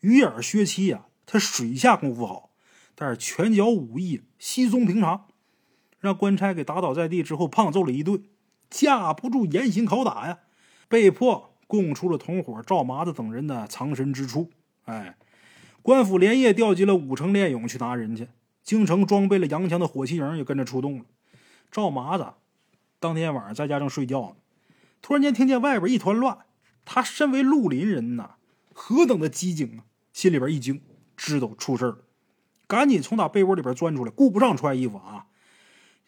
[0.00, 2.50] 鱼眼薛七呀，他水下功夫好，
[2.94, 5.28] 但是拳脚武艺稀松平常，
[6.00, 8.22] 让官差给打倒在地之后，胖揍了一顿，
[8.70, 10.38] 架不住严刑拷打呀，
[10.88, 14.50] 被迫供出了同伙赵麻子等人的藏身之处。
[14.84, 15.16] 哎。
[15.82, 18.26] 官府连夜调集了五成练勇去拿人去，
[18.64, 21.04] 京城装备了洋枪的火器营也跟着出动了。
[21.70, 22.26] 赵麻子
[22.98, 24.36] 当天晚上在家正睡觉呢，
[25.00, 26.38] 突然间听见外边一团乱。
[26.84, 28.34] 他身为绿林人呐，
[28.72, 29.86] 何等的机警啊！
[30.12, 30.82] 心里边一惊，
[31.16, 31.98] 知道出事了，
[32.66, 35.26] 赶紧从打被窝里边钻出来，顾不上穿衣服啊，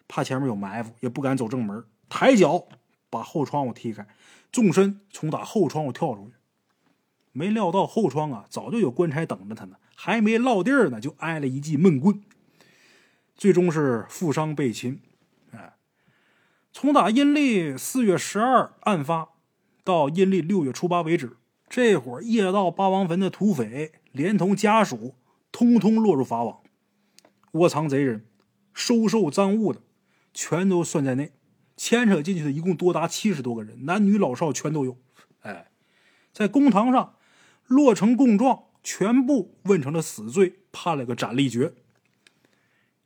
[0.09, 2.67] 怕前面有埋伏，也不敢走正门，抬脚
[3.11, 4.07] 把后窗户踢开，
[4.51, 6.35] 纵身从打后窗户跳出去。
[7.33, 12.23] 没料到后窗啊，早就有官差等着他呢，还没落地儿呢，就挨了一记闷棍。
[13.37, 15.01] 最终是负伤被擒。
[15.53, 15.75] 哎，
[16.73, 19.29] 从打阴历四月十二案发
[19.85, 21.37] 到阴历六月初八为止，
[21.69, 25.15] 这伙夜盗八王坟的土匪，连同家属，
[25.53, 26.61] 通通落入法网。
[27.53, 28.27] 窝藏贼人、
[28.75, 29.81] 收受赃物的，
[30.35, 31.33] 全都算在内。
[31.79, 34.99] 牵扯进去的一共多达七十多个人，男女老少全都有。
[35.41, 35.71] 哎，
[36.35, 37.15] 在公堂上。
[37.69, 41.75] 落成供状，全部问成了死罪，判了个斩立决。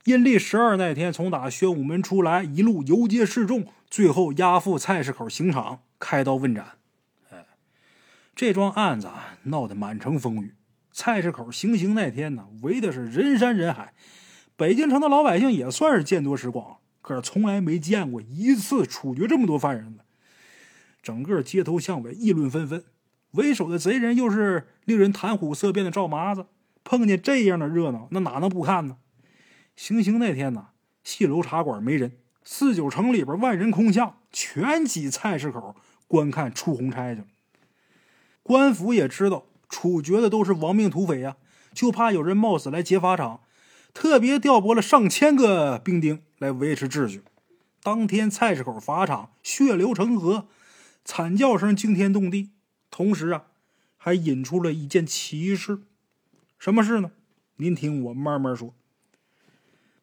[0.05, 6.77] 阴历十二那天，从打宣武门出来，一路游街示众，最后押赴菜市口刑场开刀问斩。
[7.29, 7.45] 哎，
[8.33, 10.55] 这桩案子啊，闹得满城风雨。
[10.93, 13.93] 菜市口行刑那天呢，围的是人山人海。
[14.55, 20.03] 北京城的老百姓也算是见多识广，可是从来没见过一次处决这么多犯人的。
[21.03, 22.83] 整个街头巷尾议论纷纷。
[23.31, 26.45] 为首的贼人又是令人谈虎色变的赵麻子，
[26.83, 28.97] 碰见这样的热闹，那哪能不看呢？
[29.75, 30.67] 行刑那天呢，
[31.03, 32.13] 戏楼茶馆没人，
[32.43, 35.75] 四九城里边万人空巷，全挤菜市口
[36.07, 37.27] 观看出红差去了。
[38.43, 41.37] 官府也知道处决的都是亡命土匪呀，
[41.73, 43.39] 就怕有人冒死来劫法场，
[43.95, 47.23] 特别调拨了上千个兵丁来维持秩序。
[47.81, 50.47] 当天菜市口法场血流成河，
[51.05, 52.51] 惨叫声惊天动地，
[52.91, 53.45] 同时啊，
[53.97, 55.83] 还引出了一件奇事。
[56.59, 57.11] 什么事呢？
[57.55, 58.73] 您听我慢慢说。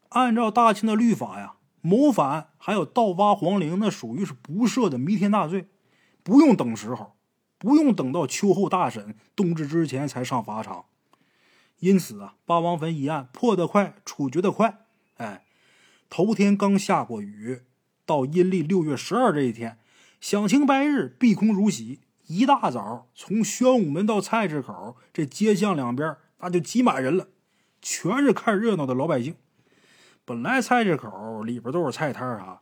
[0.08, 5.68] 按照大清的律法呀，谋反还有盗挖皇陵，那属于是不赦的弥天大罪，
[6.22, 7.16] 不用等时候，
[7.58, 10.86] 不用等到秋后大审冬至之前才上法场。
[11.80, 14.86] 因此啊，八王坟一案破得快，处决得快。
[15.16, 15.44] 哎，
[16.10, 17.62] 头天刚下过雨，
[18.04, 19.78] 到阴历六月十二这一天，
[20.20, 22.00] 响晴白日，碧空如洗。
[22.26, 27.28] 一大早，从宣武门到菜市口这街巷两边，那就挤满人了，
[27.80, 29.36] 全是看热闹的老百姓。
[30.24, 32.60] 本来菜市口里边都是菜摊啊，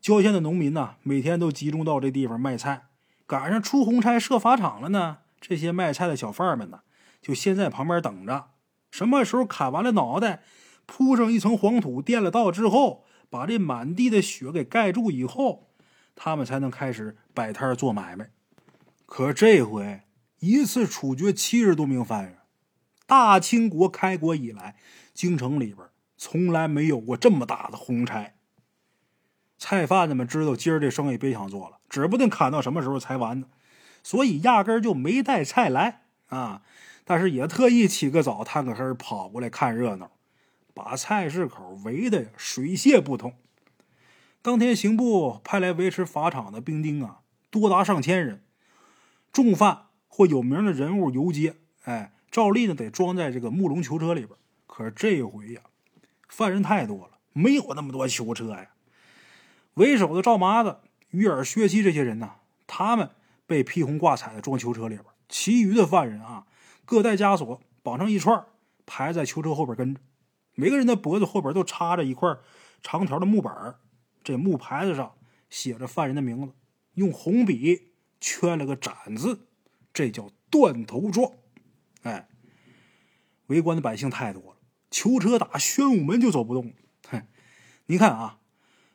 [0.00, 2.86] 郊县的农民呢，每天都集中到这地方卖菜。
[3.26, 6.80] 赶上出红差设法场了呢，这些卖菜的小贩们呢，
[7.22, 8.46] 就先在旁边等着。
[8.90, 10.42] 什么时候砍完了脑袋，
[10.88, 15.68] 铺上一层黄土，垫了道之后，把这满地的雪给盖住以后，
[16.16, 18.30] 他们才能开始摆摊做买卖。
[19.06, 20.00] 可这回
[20.40, 22.38] 一次处决七十多名犯人，
[23.06, 24.76] 大清国开国以来，
[25.12, 25.86] 京城里边。
[26.20, 28.34] 从来没有过这么大的红差。
[29.56, 33.46] 菜贩子们知道今儿这生意别想做了，指不定砍到什么时候才完呢，
[34.02, 36.62] 所以压根就没带菜来啊。
[37.04, 40.10] 但是也特意起个早，探个黑跑过来看热闹，
[40.78, 43.34] 把菜市口围的水泄不通。
[44.40, 47.18] 当天刑部派来维持法场的兵丁啊，
[47.50, 48.44] 多达上千人。
[49.32, 54.38] 重犯或有名的人物游街，哎，照例呢得装在这个木龙囚车里边。
[54.68, 55.62] 可是这回呀。
[56.28, 58.68] 犯人太多了，没有那么多囚车呀。
[59.74, 60.78] 为首的赵麻子、
[61.10, 62.34] 于尔、薛七这些人呢，
[62.68, 63.10] 他们
[63.48, 65.04] 被披红挂彩的装囚车里边。
[65.28, 66.46] 其余的犯人啊，
[66.84, 68.44] 各带枷锁，绑成一串，
[68.86, 70.00] 排在囚车后边跟着。
[70.60, 72.36] 每个人的脖子后边都插着一块
[72.82, 73.76] 长条的木板
[74.24, 75.14] 这木牌子上
[75.48, 76.52] 写着犯人的名字，
[76.94, 79.46] 用红笔圈了个斩字，
[79.92, 81.30] 这叫断头状。
[82.02, 82.28] 哎，
[83.46, 84.56] 围观的百姓太多了。
[84.90, 86.72] 囚车打宣武门就走不动了，
[87.08, 87.22] 哼！
[87.86, 88.40] 你看啊，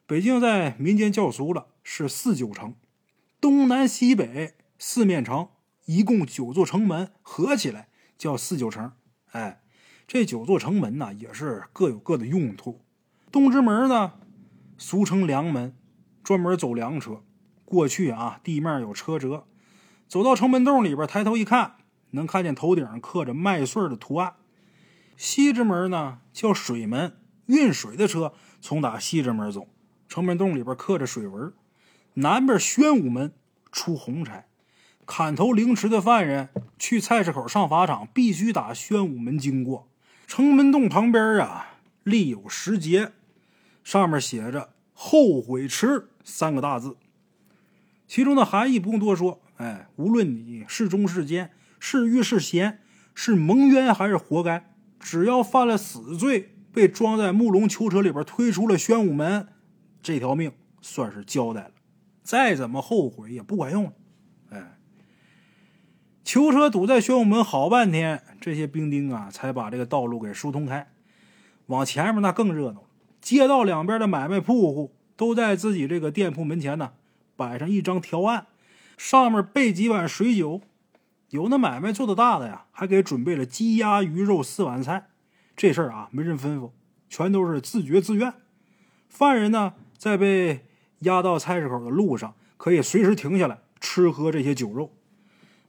[0.06, 2.76] 北京在民间叫俗了是四九城，
[3.40, 5.48] 东南西北四面城，
[5.86, 8.92] 一共九座城门，合起来叫四九城。
[9.32, 9.63] 哎，
[10.14, 12.82] 这九座城门呢，也是各有各的用途。
[13.32, 14.14] 东直门呢，
[14.78, 15.76] 俗称粮门，
[16.24, 17.24] 专门走粮车。
[17.66, 19.48] 过去啊，地面有车辙，
[20.08, 21.78] 走到城门洞里边，抬头一看，
[22.12, 24.36] 能看见头顶上刻着麦穗的图案。
[25.18, 29.68] 西直门呢叫水门，运水的车从打西直门走，
[30.08, 31.52] 城门洞里边刻着水纹。
[32.14, 33.34] 南边宣武门
[33.72, 34.46] 出红差，
[35.08, 39.90] 砍头凌迟的犯人去菜市口上法场，必须打宣武门经过。
[40.26, 43.12] 城门洞旁边啊立有石碣，
[43.84, 46.98] 上面写着“后悔迟”三个大字。
[48.08, 52.82] 其中的含义不用多说，哎，无论你是忠是奸，是欲是贤，
[53.14, 54.70] 是蒙冤还是活该。
[55.00, 59.48] 只要犯了死罪，被装在木龙囚车里边推出了宣武门，
[60.02, 61.72] 这条命算是交代了。
[62.24, 63.94] 再怎么后悔也不管用了。
[66.24, 70.88] 囚车堵在宣武门好半天，这些兵丁啊才把这个道路给疏通开。
[71.68, 72.88] 往前面那更热闹了，
[73.22, 76.94] 街道两边的买卖铺户都在自己这个店铺门前呢
[77.36, 78.48] 摆上一张条案，
[78.98, 80.62] 上面备几碗水酒。
[81.30, 85.08] 有那买卖做的大的呀，还给准备了鸡鸭鱼肉四碗菜。
[85.58, 86.72] 这事儿啊，没人吩咐，
[87.10, 88.34] 全都是自觉自愿。
[89.10, 90.66] 犯人呢，在被
[91.00, 94.92] 押到菜市口的路上，可以随时停下来吃喝这些酒肉。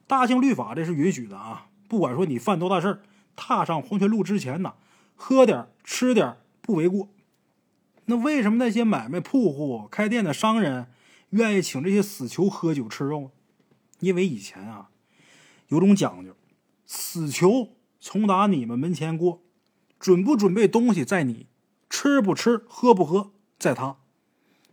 [0.07, 3.03] 大清律法这是允许的啊，不管说你犯多大事儿，
[3.37, 4.75] 踏上黄泉路之前呢，
[5.15, 7.09] 喝点吃点不为过。
[8.07, 10.89] 那为什么那些买卖铺户、开店的商人
[11.31, 13.31] 愿意请这些死囚喝酒吃肉？
[14.01, 14.91] 因为以前啊。
[15.69, 16.37] 有种讲究，
[16.85, 19.43] 死囚从打你们门前过，
[19.99, 21.47] 准不准备东西在你，
[21.89, 23.97] 吃不吃喝不喝在他。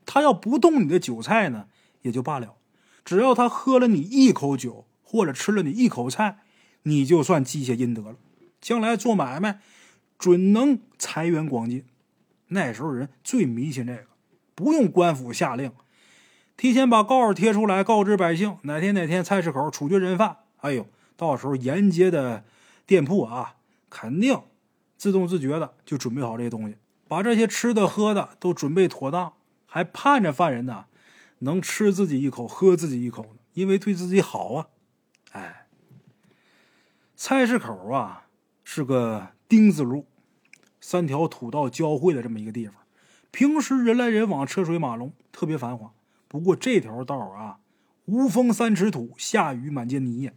[0.06, 1.68] 他要不动你的酒菜呢，
[2.02, 2.58] 也就罢了；
[3.06, 6.38] 只要他喝了你一口酒，或者吃了你一口菜，
[6.84, 8.16] 你就算积下阴德了。
[8.62, 9.60] 将来做买卖，
[10.18, 11.84] 准能财源广进。
[12.48, 14.06] 那时候人最迷信这个，
[14.56, 15.74] 不用官府下令，
[16.56, 20.38] 提前把告示贴出来，告知百姓哪天哪天菜市口处决人犯。
[20.60, 20.88] 哎呦，
[21.18, 22.46] 到时候沿街的
[22.86, 23.56] 店铺啊，
[23.90, 24.40] 肯定
[24.96, 26.78] 自动自觉的就准备好这些东西，
[27.10, 29.34] 把这些吃的喝的都准备妥当，
[29.66, 30.86] 还盼着犯人呢
[31.40, 34.68] 能吃自己一口，喝自己一口呢，因为对自己好啊。
[37.24, 38.26] 菜市口啊
[38.64, 40.08] 是个丁字路，
[40.80, 42.74] 三条土道交汇的这么一个地方，
[43.30, 45.94] 平时人来人往，车水马龙，特别繁华。
[46.28, 47.60] 不过这条道啊，
[48.06, 50.32] 无风三尺土，下雨满街泥呀。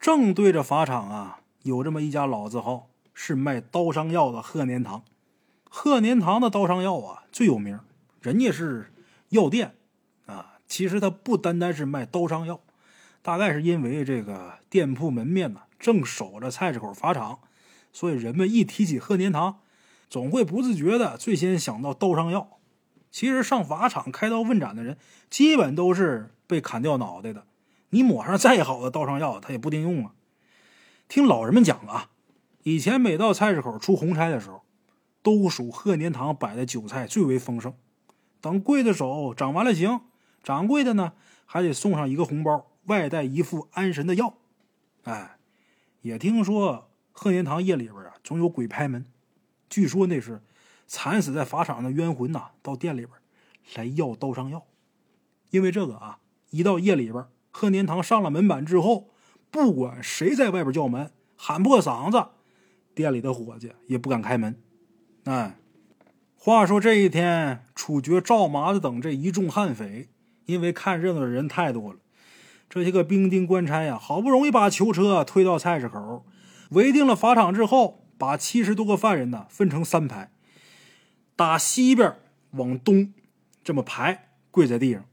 [0.00, 5.04] 正对着法场啊，有这么一家老字号，是卖刀伤药的贺年堂。
[5.68, 7.78] 贺年堂的刀伤药啊最有名，
[8.22, 8.90] 人家是
[9.28, 9.74] 药店
[10.24, 10.54] 啊。
[10.66, 12.60] 其实他不单单是卖刀伤药，
[13.20, 17.40] 大概是因为这个店铺门面呢正守着菜市口法场，
[17.92, 19.58] 所以人们一提起贺年堂。
[20.08, 22.58] 总会不自觉的最先想到刀伤药。
[23.10, 24.98] 其实上法场开刀问斩的人，
[25.30, 27.46] 基本都是被砍掉脑袋的。
[27.90, 30.12] 你抹上再好的刀伤药，它也不顶用啊。
[31.08, 32.10] 听老人们讲啊，
[32.62, 34.62] 以前每到菜市口出红差的时候，
[35.22, 37.74] 都属贺年堂摆的酒菜最为丰盛。
[38.40, 40.02] 等刽子手掌完了刑，
[40.42, 41.14] 掌柜的呢
[41.46, 44.34] 还得送上一个红包，外带一副安神的药。
[45.04, 45.38] 哎，
[46.02, 49.04] 也听说贺年堂夜里边啊，总有鬼拍门。
[49.70, 50.42] 据说那是
[50.86, 53.10] 惨死在法场的冤魂呐，到店里边
[53.74, 54.66] 来要刀伤药。
[55.50, 56.18] 因为这个啊，
[56.50, 59.10] 一到夜里边，贺年堂上了门板之后，
[59.50, 62.30] 不管谁在外边叫门，喊破嗓子，
[62.94, 64.60] 店里的伙计也不敢开门。
[65.24, 65.58] 哎，
[66.36, 70.08] 话说这一天，处决赵麻子等这一众悍匪，
[70.46, 71.98] 因为看热闹的人太多了，
[72.72, 76.24] 这些个兵丁官差呀，好不容易把囚车推到菜市口，
[76.70, 77.98] 围定了法场之后。
[78.18, 80.30] 把七十多个犯人呢分成三排，
[81.34, 82.14] 打西边
[82.52, 83.12] 往东
[83.64, 85.04] 这么排，跪在地上，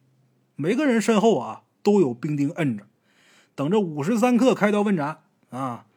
[0.56, 2.86] 每个人身后啊都有兵丁摁着，
[3.56, 5.88] 等着五时三刻开刀问斩啊。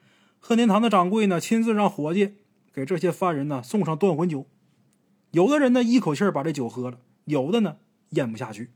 [0.40, 2.36] 贺年堂的掌柜呢亲自让伙计
[2.72, 4.46] 给这些犯人呢送上断魂酒，
[5.32, 6.96] 有的人呢一口气把这酒喝了，
[7.26, 7.76] 有的呢
[8.10, 8.70] 咽不下去，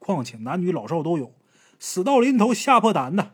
[0.00, 1.32] 况且男女老少都有，
[1.78, 3.32] 死到临头吓破胆的，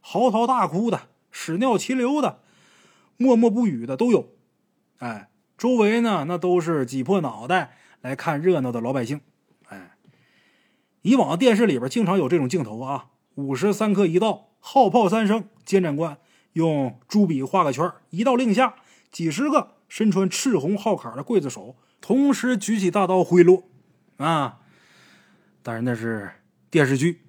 [0.00, 2.40] 嚎啕大哭的，屎尿齐流的。
[3.16, 4.30] 默默不语的都有，
[4.98, 9.20] 哎，周围呢那都是挤破脑袋来看热闹的老百姓，
[9.68, 9.92] 哎，
[11.02, 13.10] 以往电视里边经常有这种镜头啊。
[13.36, 16.18] 午时三刻一到，号炮三声，监斩官
[16.54, 18.74] 用朱笔画个圈，一到令下，
[19.12, 23.62] 几十个身穿赤红号坎的刽子手同时举起大刀挥落，
[24.16, 24.58] 啊，
[25.62, 26.32] 当然那是
[26.68, 27.23] 电视剧，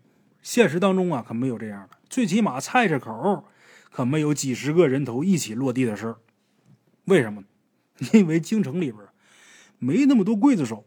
[0.45, 3.45] 现实当中啊可没有这样的，最起码菜市口。
[3.89, 6.17] 可没有几十个人头一起落地的事儿，
[7.05, 7.43] 为什么？
[8.13, 9.03] 因为京城里边
[9.79, 10.85] 没那么多刽子手，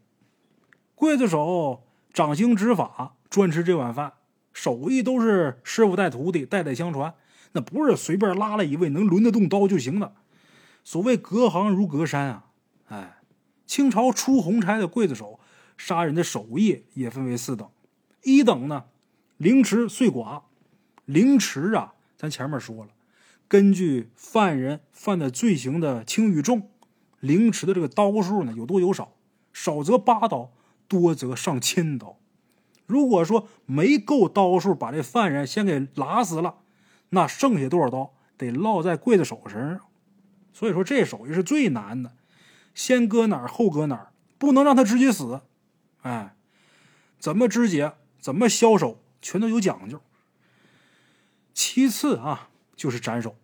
[0.94, 1.82] 刽子手
[2.12, 4.12] 掌刑执法，专吃这碗饭，
[4.52, 7.14] 手艺都是师傅带徒弟，代代相传，
[7.52, 10.14] 那不是随便拉了一位能抡得动刀就行的。
[10.84, 12.44] 所谓隔行如隔山啊！
[12.88, 13.16] 哎，
[13.66, 15.40] 清朝出红差的刽子手
[15.76, 17.68] 杀人的手艺也分为四等，
[18.22, 18.84] 一等呢，
[19.38, 20.42] 凌迟碎剐，
[21.04, 22.88] 凌迟啊，咱前面说了。
[23.46, 26.68] 根据犯人犯的罪行的轻与重，
[27.20, 29.14] 凌迟的这个刀数呢有多有少，
[29.52, 30.50] 少则八刀，
[30.88, 32.18] 多则上千刀。
[32.86, 36.56] 如果说没够刀数把这犯人先给拉死了，
[37.10, 39.82] 那剩下多少刀得落在刽子手身上。
[40.52, 42.16] 所以说这手艺是最难的，
[42.74, 45.42] 先割哪儿后割哪儿，不能让他直接死。
[46.02, 46.34] 哎，
[47.20, 50.00] 怎么肢解，怎么消手，全都有讲究。
[51.52, 52.50] 其次啊。
[52.78, 53.34] 就是斩首，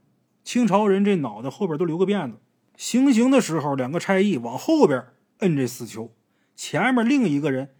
[0.44, 2.38] 清朝人这脑袋后边都留个辫子，
[2.76, 5.06] 行刑的时候，两个差役往后边
[5.38, 6.14] 摁这死囚，
[6.54, 7.74] 前面另一个人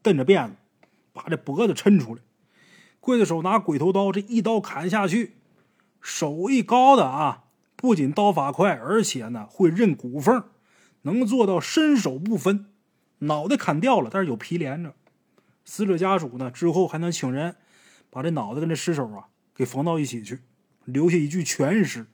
[0.00, 0.54] 瞪着辫子，
[1.12, 2.22] 把这脖子抻出来。
[3.02, 5.36] 刽子手拿鬼头刀，这一刀砍下去，
[6.00, 7.44] 手艺高的啊，
[7.76, 10.42] 不仅刀法快，而且呢会认骨缝，
[11.02, 12.72] 能做到身手不分。
[13.18, 14.94] 脑袋砍掉了，但是有皮连着。
[15.64, 17.56] 死者家属呢之后还能请人
[18.10, 20.40] 把这脑袋跟这尸首啊给缝到一起去。
[20.84, 22.06] 留下一具全尸。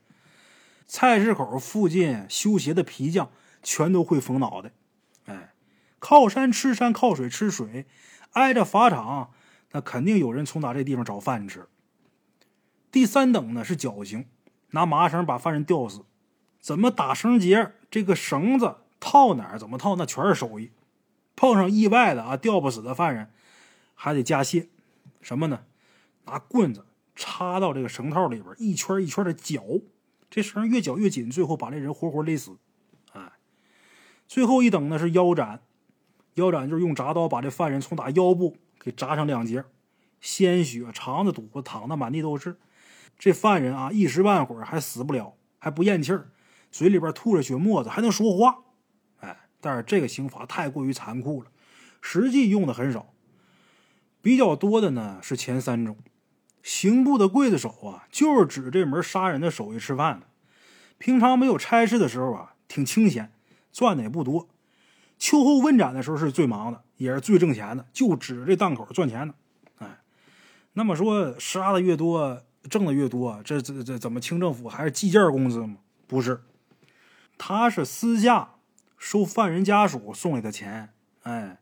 [0.86, 3.30] 菜市口附近修鞋的皮匠
[3.62, 4.70] 全都会缝脑袋。
[5.26, 5.52] 哎，
[5.98, 7.86] 靠山吃山，靠水吃水，
[8.32, 9.30] 挨着法场，
[9.72, 11.66] 那肯定有人从打这地方找饭吃。
[12.92, 14.26] 第三等呢是绞刑，
[14.70, 16.04] 拿麻绳把犯人吊死。
[16.60, 17.72] 怎么打绳结？
[17.90, 19.58] 这个绳子套哪儿？
[19.58, 19.96] 怎么套？
[19.96, 20.70] 那全是手艺。
[21.34, 23.30] 碰上意外的啊，吊不死的犯人，
[24.00, 24.68] 还得加械。
[25.20, 25.64] 什么呢？
[26.24, 26.86] 拿棍子。
[27.16, 29.62] 插到这个绳套里边，一圈一圈的绞，
[30.30, 32.56] 这绳越绞越紧，最后把这人活活勒死。
[33.12, 33.32] 哎，
[34.26, 35.60] 最后一等呢是腰斩，
[36.36, 39.64] 腰斩就是用铡刀把这犯人从打腰部给铡成两截，
[40.22, 42.56] 鲜血、肠子、肚子淌的满地都是。
[43.18, 46.30] 这犯人啊，一时半会儿还死不了，还不咽气儿，
[46.70, 48.62] 嘴里边吐着血沫子，还能说话。
[49.18, 51.50] 哎，但是这个刑罚太过于残酷了，
[52.00, 53.09] 实际用的很少，
[54.22, 55.96] 比较多的呢是前三种。
[56.62, 60.26] 刑部的刽子手啊，就是指这门杀人的手艺吃饭的。
[60.98, 63.32] 平常没有差事的时候啊，挺清闲，
[63.72, 64.48] 赚的也不多。
[65.18, 69.34] 秋后问斩的时候是最忙的，也是最挣钱的，就指着这档口赚钱的。
[69.78, 70.00] 哎，
[70.74, 75.78] 那么说杀的越多，挣的越多，这这这怎么清政府还是计件工资吗？
[76.06, 76.42] 不是，
[77.38, 78.56] 他是私下
[78.98, 80.90] 收犯人家属送给的钱。
[81.22, 81.58] 哎，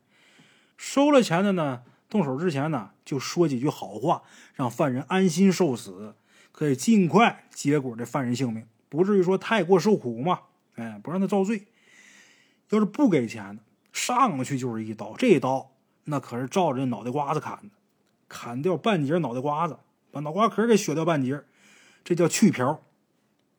[0.75, 4.23] 收了钱的呢，动手之前呢，就说几句好话，
[4.55, 6.15] 让犯人安心受死，
[6.51, 10.39] 可以尽快结果这犯人性命，不至于说太过受苦嘛。
[10.75, 11.67] 哎，不让他遭罪。
[12.69, 13.59] 要是不给钱，
[13.91, 15.71] 上去就是一刀，这一刀
[16.05, 17.69] 那可是照着脑袋瓜子砍的，
[18.27, 19.77] 砍掉半截脑袋瓜子，
[20.11, 21.43] 把脑瓜壳给削掉半截，
[22.03, 22.81] 这叫去瓢。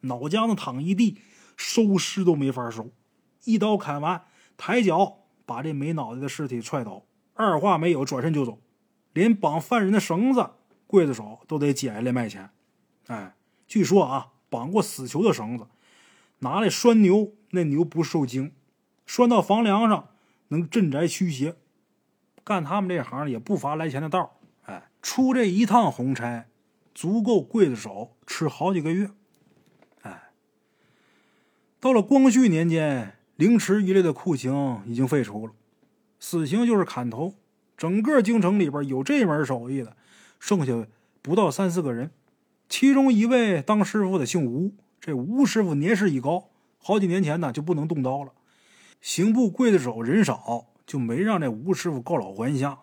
[0.00, 1.18] 脑浆子淌一地，
[1.56, 2.90] 收尸都没法收。
[3.44, 4.24] 一刀砍完，
[4.56, 7.04] 抬脚把这没脑袋的尸体踹倒，
[7.40, 8.60] 二话没有，转身就走，
[9.12, 10.50] 连绑犯人的绳子、
[10.88, 12.50] 刽子手都得捡下来卖钱。
[13.06, 13.34] 哎，
[13.66, 15.66] 据说啊，绑过死囚的绳子，
[16.40, 18.52] 拿来拴牛，那牛不受惊。
[19.06, 20.10] 拴到房梁上，
[20.48, 21.56] 能镇宅驱邪。
[22.44, 26.46] 干他们这行也不乏来钱的道哎，出这一趟红差，
[26.94, 29.10] 足够刽子手吃好几个月。
[30.02, 30.30] 哎，
[31.78, 35.52] 到了光绪年间，凌迟一类的酷刑已经废除了，
[36.20, 37.34] 死刑就是砍头。
[37.76, 39.96] 整个京城里边有这门手艺的，
[40.38, 40.86] 剩下
[41.22, 42.10] 不到三四个人。
[42.68, 48.32] 其中一位当师傅的姓吴，这吴师傅年事已高，好几年前呢就不能动刀了。
[49.00, 52.78] 刑部刽子手人少，就没让这吴师傅告老还乡。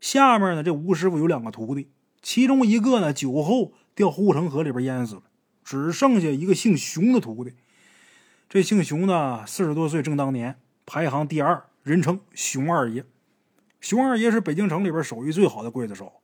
[0.00, 1.88] 下面呢，这吴师傅有两个徒弟，
[2.20, 5.22] 其中一个呢酒后掉护城河里边淹死了，
[5.62, 7.54] 只剩下一个姓熊的徒弟。
[8.48, 13.04] 这姓熊的四十多岁，正当年，排行第二，人称熊二爷。
[13.80, 16.14] 熊二爷是北京城里边手艺最好的刽子手，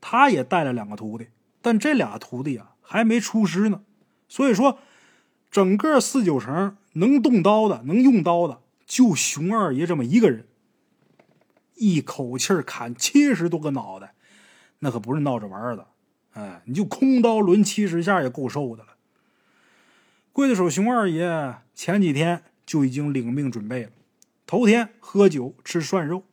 [0.00, 1.26] 他也带了两个徒弟，
[1.60, 3.82] 但这俩徒弟啊还没出师呢。
[4.28, 4.78] 所以说，
[5.50, 8.62] 整个四九城能动刀的，能用刀的。
[8.86, 10.46] 就熊二爷这么一个人，
[11.74, 14.14] 一口气砍七十多个脑袋，
[14.78, 15.88] 那可不是闹着玩的。
[16.34, 18.90] 哎，你就空刀抡七十下也够受的了。
[20.32, 23.90] 刽子手熊二爷前几天就已经领命准备了，
[24.50, 26.24] 头天喝酒吃涮肉，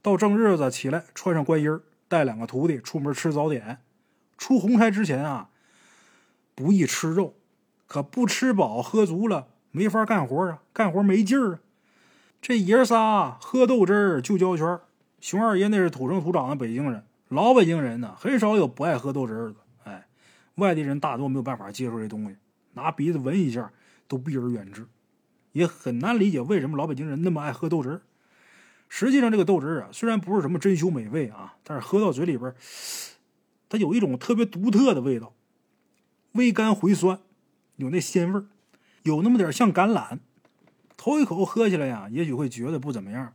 [0.00, 1.66] 到正日子起来穿上官衣
[2.06, 3.78] 带两个徒弟出门吃早点。
[4.38, 5.50] 出红差之前啊，
[6.54, 7.34] 不宜吃肉，
[7.88, 11.58] 可不吃饱喝足了没法干活啊，干活没劲儿啊。
[12.40, 14.78] 这爷仨喝豆汁儿就交圈
[15.20, 19.56] 熊二爷那是土生土长的北京人，老北京人呢，很少有不爱喝豆汁儿的。
[19.82, 20.06] 哎，
[20.54, 22.36] 外地人大多没有办法接受这东西，
[22.74, 23.72] 拿鼻子闻一下
[24.06, 24.86] 都避而远之，
[25.52, 28.02] 也很难理解为什么老北京人那么爱喝豆汁儿。
[28.88, 32.52] 实际上，这个豆汁儿啊，虽然不是什么珍馐美味啊，但是喝到嘴里边，
[33.68, 35.32] 它有一种特别独特的味道，
[36.32, 37.20] 微甘回酸，
[37.76, 38.42] 有那鲜味，
[39.04, 40.18] 有那么点像橄榄。
[40.96, 43.32] 头一口喝起来呀，也许会觉得不怎么样，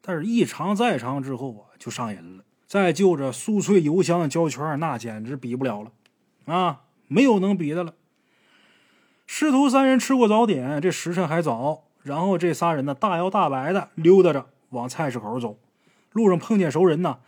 [0.00, 2.44] 但是一尝再尝之后啊，就上瘾了。
[2.66, 5.92] 再就着酥脆油香的胶圈，那简直比不了了，
[6.52, 7.94] 啊，没有能比的了。
[9.26, 15.58] 师徒三人吃过早点，这时辰还早，然后这仨人呢，大摇大摆的溜达着往菜市口走。
[16.12, 17.18] 路上碰见熟人呢，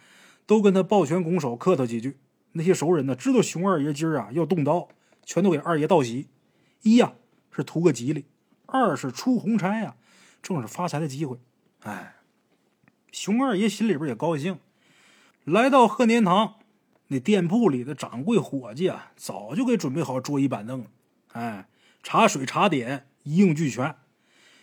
[0.47, 2.17] 都跟他抱拳拱手客套几句。
[2.53, 4.89] 那些熟人呢，知道熊二爷今儿啊要动刀，
[5.25, 6.29] 全都给二爷道喜。
[6.83, 7.13] 一呀，
[7.51, 8.25] 是图个吉利。
[8.67, 9.97] 二是出红差呀，
[10.41, 11.39] 正是发财的机会。
[11.83, 12.15] 哎，
[13.13, 14.59] 熊二爷心里边也高兴。
[15.45, 16.55] 来到贺年堂，
[17.09, 20.87] 那店铺里的掌柜伙计啊，早就给准备好桌椅板凳了。
[21.33, 21.69] 哎，
[22.03, 23.95] 茶水茶点一应俱全。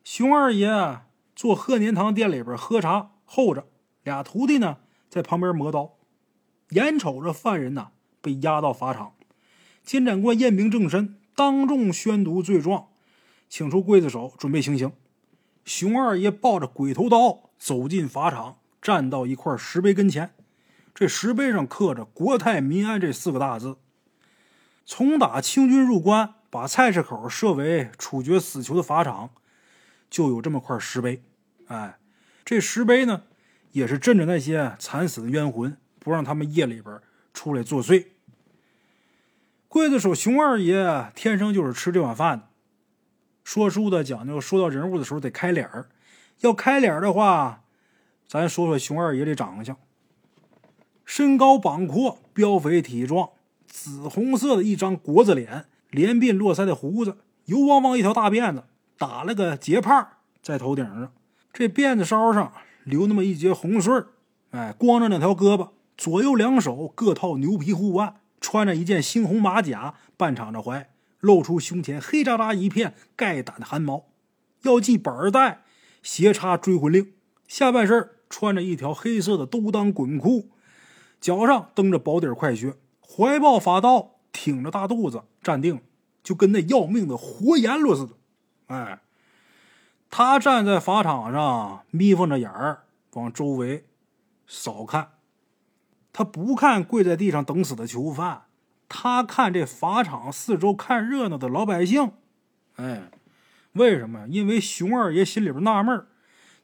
[0.04, 1.02] 熊二爷
[1.36, 3.68] 坐贺年堂店里边喝茶候着，
[4.04, 4.78] 俩徒弟呢
[5.10, 5.98] 在旁边磨刀。
[6.70, 7.90] 眼瞅着犯人呐
[8.22, 9.14] 被押到法场，
[9.84, 12.88] 监斩官验明正身，当众宣读罪状。
[13.48, 14.92] 请出刽子手，准备行刑。
[15.64, 20.34] 熊二爷抱着鬼头刀走进法场，站到一块石碑跟前。
[20.94, 23.78] 这石碑上刻着“国泰民安”这四个大字。
[24.86, 29.32] 从打清军入关，把菜市口设为处决死囚的法场，
[30.10, 31.22] 就有这么块石碑。
[31.68, 31.98] 哎，
[32.46, 33.24] 这石碑呢，
[33.74, 36.98] 也是镇着那些惨死的冤魂，不让他们夜里边
[37.34, 38.06] 出来作祟。
[39.70, 42.48] 刽子手熊二爷天生就是吃这碗饭的。
[43.44, 45.90] 说书的讲究，说到人物的时候得开脸儿。
[46.40, 47.64] 要开脸的话，
[48.30, 49.78] 咱说说熊二爷这长相：
[51.04, 53.32] 身高膀阔，膘肥体壮，
[53.68, 55.66] 紫红色的一张国字脸，
[55.96, 58.66] 连鬓络腮的胡子，油汪汪一条大辫子，
[58.98, 61.14] 打了个结帕在头顶上。
[61.54, 62.52] 这辫子梢上
[62.84, 64.04] 留那么一截红穗，
[64.52, 70.90] 哎，光着两条胳膊，左右两手各套牛皮护腕，穿着一件猩红马甲，半敞着怀。
[71.22, 74.04] 露出胸前黑渣渣一片盖胆的汗毛，
[74.64, 75.64] 要系板带，
[76.04, 77.14] 斜插追魂令，
[77.48, 80.50] 下半身穿着一条黑色的兜裆滚裤，
[81.22, 85.80] 脚上蹬着薄底快靴，怀抱法刀，挺着大肚子站定，
[86.22, 88.12] 就跟那要命的活阎罗似的。
[88.68, 89.00] 哎，
[90.10, 92.84] 他站在法场上，眯缝着眼儿
[93.14, 93.86] 往周围
[94.46, 95.12] 扫看。
[96.12, 98.44] 他不看跪在地上等死的囚犯，
[98.90, 102.12] 他看这法场四周看热闹的老百姓。
[102.76, 103.10] 哎，
[103.72, 104.28] 为什么？
[104.28, 106.06] 因为熊二爷心里边纳闷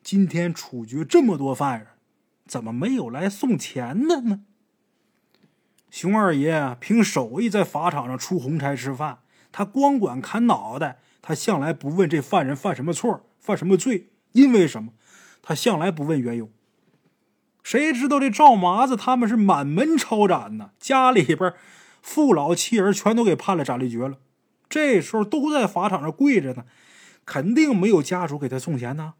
[0.03, 1.87] 今天处决这么多犯人，
[2.45, 4.41] 怎么没有来送钱的呢？
[5.91, 9.19] 熊二爷凭手艺在法场上出红差吃饭，
[9.51, 14.93] 他光管砍脑袋，他向来不问这犯人犯什么错、犯什么罪，因为什么？
[15.41, 16.49] 他向来不问缘由。
[17.61, 20.71] 谁知道这赵麻子他们是满门抄斩呢？
[20.79, 21.53] 家里边
[22.01, 24.17] 父老妻儿全都给判了斩立决了。
[24.69, 26.63] 这时候都在法场上跪着呢，
[27.25, 29.15] 肯定没有家属给他送钱呢。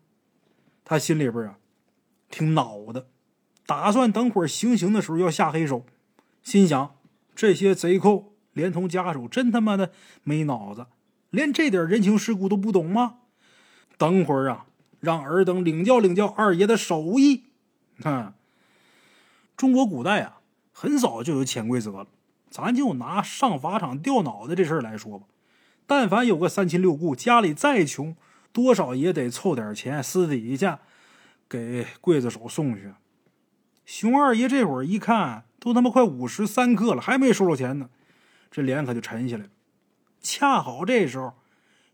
[0.86, 1.58] 他心里边啊
[2.30, 3.08] 挺恼的，
[3.66, 5.86] 打算等会儿行刑的时候要下黑手。
[6.44, 6.96] 心想
[7.36, 9.92] 这些贼寇连同家属真他妈的
[10.24, 10.88] 没脑子，
[11.30, 13.18] 连这点人情世故都不懂吗？
[13.98, 14.66] 等会儿啊，
[15.00, 17.44] 让尔等领教领教二爷的手艺。
[18.04, 18.34] 哼，
[19.56, 22.08] 中国古代啊，很早就有潜规则了。
[22.50, 25.26] 咱就拿上法场掉脑袋这事儿来说吧，
[25.88, 28.16] 但凡有个三亲六故，家里再穷，
[28.52, 30.82] 多少也得凑点钱私底下
[31.48, 32.92] 给刽子手送去。
[33.86, 37.92] 熊二爷这会儿一看，都他妈快五时三刻了，还没收着钱呢，
[38.50, 39.50] 这脸可就沉下来了。
[40.20, 41.34] 恰好这时候，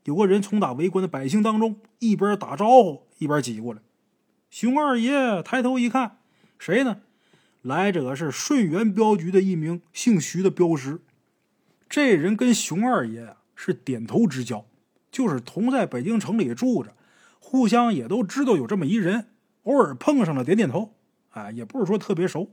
[0.05, 3.81] 有个人从打围观的百姓当中一边打招呼一边挤过来。
[4.49, 6.19] 熊二爷抬头一看，
[6.57, 7.01] 谁呢？
[7.61, 11.01] 来者是顺源镖局的一名姓徐的镖师。
[11.89, 14.65] 这人跟熊二爷啊是点头之交，
[15.11, 16.95] 就是同在北京城里住着，
[17.41, 19.27] 互相也都知道有这么一人，
[19.63, 20.93] 偶尔碰上了点点头。
[21.31, 22.49] 哎，也不是说特别熟。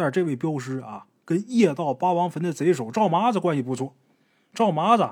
[0.00, 3.94] 但是这位镖师啊，跟夜盗八王坟的贼首赵麻子关系不错。
[4.54, 5.06] 赵麻子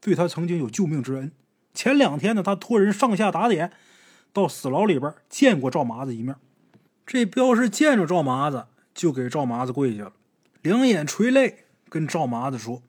[0.00, 1.30] 对他曾经有救命之恩。
[1.74, 3.70] 前两天呢，他托人上下打点。
[4.32, 6.36] 到死牢里边见过赵麻子一面，
[7.04, 10.12] 这镖师见着赵麻子就给赵麻子跪下了，
[10.62, 12.80] 两眼垂泪，跟赵麻子说：“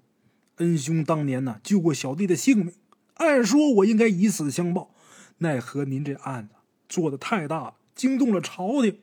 [0.57, 2.75] 恩兄当年呢救过小弟的性命，
[3.15, 4.91] 按说我应该以死相报，
[5.39, 6.53] 奈何您这案子
[6.87, 8.99] 做的太大了，惊动了朝廷，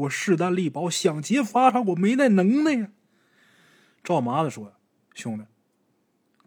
[0.00, 2.90] 我势单力薄，想劫法场我没那能耐呀。”
[4.04, 4.72] 赵麻子说
[5.14, 5.44] ：“兄弟，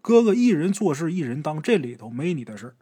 [0.02, 2.74] 哥哥一人做事一人当，这里头没你的事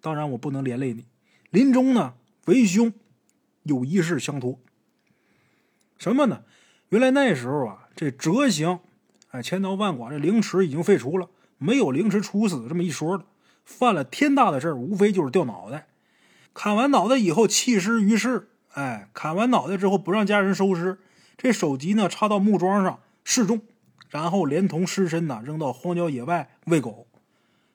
[0.00, 1.06] 当然我不能连累你。”
[1.50, 2.14] 临终呢，
[2.46, 2.92] 为兄
[3.64, 4.60] 有一事相托。
[5.98, 6.44] 什么呢？
[6.90, 8.78] 原来那时候啊，这折刑，
[9.30, 11.28] 哎，千刀万剐，这凌迟已经废除了，
[11.58, 13.24] 没有凌迟处死这么一说了。
[13.64, 15.88] 犯了天大的事无非就是掉脑袋。
[16.54, 20.98] 砍完脑袋以后弃尸于世，哎，砍完脑袋之后不让家人收尸，
[21.36, 23.62] 这首级呢插到木桩上示众，
[24.08, 27.06] 然后连同尸身呢扔到荒郊野外喂狗。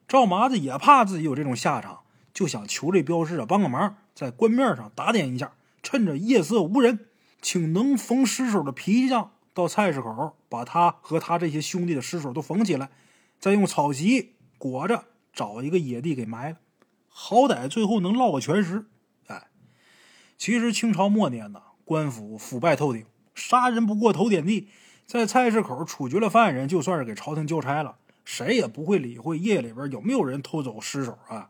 [0.08, 2.00] 赵麻子也怕自己有这种下场。
[2.34, 7.06] 就想求这镖师啊帮个忙，在官面上打点一下，趁着夜色无人，
[7.42, 12.90] 请能缝尸首的皮匠到菜市口，把他和他这些兄弟的尸首都缝起来，
[13.40, 16.58] 再用草席裹着，找一个野地给埋了，
[17.08, 18.86] 好歹最后能落个全尸。
[20.38, 24.68] 其实清朝末年呢，官府腐败透顶，杀人不过头点地，
[25.06, 31.50] 在菜市口处决了犯人，就算是给朝廷交差了，谁也不会理会夜里边有没有人偷走尸首啊。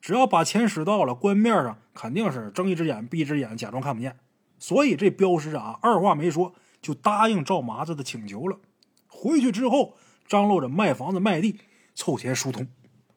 [0.00, 4.16] 只要把钱使到了，官面上肯定是睁一只眼闭一只眼，假装看不见。
[4.58, 8.58] 所以这镖师啊，二话没说就答应赵麻子的请求了。
[9.06, 9.96] 回去之后，
[10.26, 11.60] 张罗着卖房子卖地，
[11.94, 12.66] 凑钱疏通。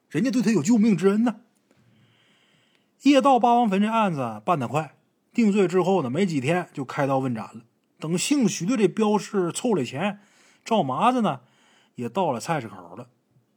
[0.10, 1.42] 人家对他有救命之恩呢。
[3.04, 4.96] 夜盗八王坟这案子办得快，
[5.34, 7.62] 定罪之后呢，没几天就开刀问斩了。
[8.00, 10.22] 等姓徐的这镖师凑了钱，
[10.64, 11.42] 赵麻子呢
[11.96, 13.10] 也到了菜市口了，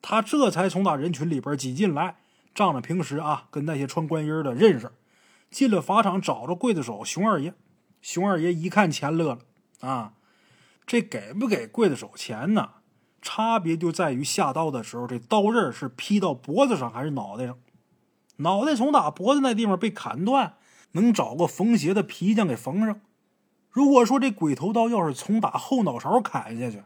[0.02, 2.16] 他这才从那人群里边挤进来。
[2.54, 4.90] 仗着平时啊跟那些穿官衣的认识，
[5.50, 7.54] 进了法场找着刽子手熊二爷。
[8.00, 9.38] 熊二爷一看钱乐了
[9.80, 10.14] 啊，
[10.86, 12.70] 这给不给刽子手钱呢？
[13.22, 17.58] 差别就在于下刀的时候，这刀刃是劈到脖子上还是脑袋上。
[18.36, 20.54] 脑袋从打脖子那地方被砍断，
[20.92, 23.00] 能找个缝鞋的皮匠给缝上。
[23.70, 26.82] 如果说这鬼头刀要是从打后脑勺砍下去，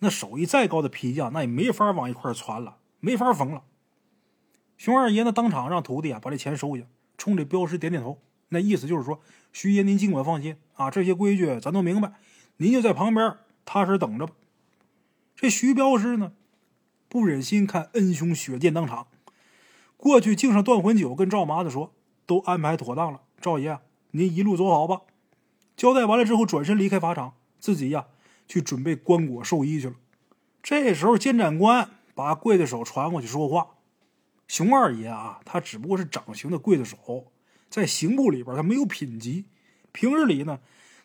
[0.00, 3.62] 那手艺再高的皮匠那也没法往一块传了，没法缝了。
[4.76, 6.84] 熊二爷呢，当场让徒弟啊把这钱收下，
[7.18, 8.18] 冲这镖师点点头，
[8.48, 9.20] 那意思就是说，
[9.52, 12.14] 徐爷您尽管放心啊，这些规矩咱都明白，
[12.56, 14.32] 您就在旁边踏实等着吧。
[15.36, 16.32] 这徐镖师呢，
[17.08, 19.06] 不忍心看恩兄血溅当场，
[20.00, 21.92] 过去敬上断魂酒，跟赵麻子说
[22.24, 23.78] ：“都安排妥当了，赵爷
[24.12, 25.02] 您一路走好吧。
[25.76, 28.06] 交代完了之后，转身离开法场，自己呀
[28.48, 29.96] 去准备棺椁寿衣去了。
[30.62, 33.72] 这时候，监斩官把刽子手传过去说话
[34.48, 37.26] ：“熊二爷啊，他只不过是掌刑的刽子手，
[37.68, 39.44] 在刑部里边他没有品级，
[39.92, 40.60] 平日里呢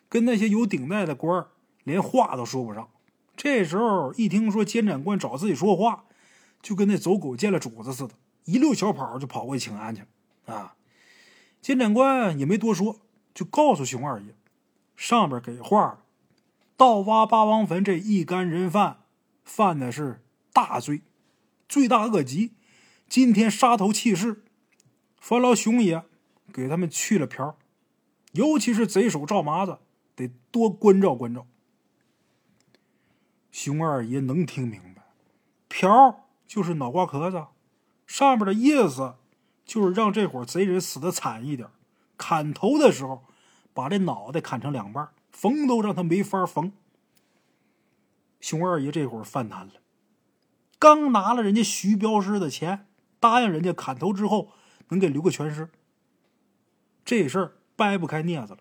[0.08, 1.46] 跟那些有顶戴的官
[1.84, 2.88] 连话都说不上。
[3.36, 6.04] 这时候一听说监斩官找自己说话，
[6.62, 8.14] 就跟那走狗见了主子似的，
[8.46, 10.02] 一溜小跑就跑过去请安去。
[10.46, 10.74] 啊，
[11.60, 13.00] 监斩官也没多说，
[13.34, 14.34] 就告诉熊二爷，
[14.96, 16.02] 上边给话，
[16.76, 19.02] 盗挖八王坟这一干人犯。”
[19.46, 21.02] 犯的是大罪，
[21.68, 22.54] 罪大恶极。
[23.08, 24.42] 今天杀头弃市，
[25.20, 26.02] 烦劳熊爷
[26.52, 27.56] 给他们去了瓢，
[28.32, 29.78] 尤其是贼首赵麻子，
[30.16, 31.46] 得多关照关照。
[33.52, 35.02] 熊二爷能听明白，
[35.68, 37.44] 瓢就是脑瓜壳子，
[38.06, 39.16] 上面的意思
[39.64, 41.68] 就是让这伙贼人死的惨一点。
[42.16, 43.24] 砍头的时候，
[43.74, 46.72] 把这脑袋砍成两半，缝都让他没法缝。
[48.40, 49.74] 熊二爷这会儿犯难了，
[50.78, 52.86] 刚拿了人家徐镖师的钱，
[53.18, 54.52] 答应人家砍头之后
[54.88, 55.68] 能给留个全尸，
[57.04, 58.60] 这事儿掰不开镊子了，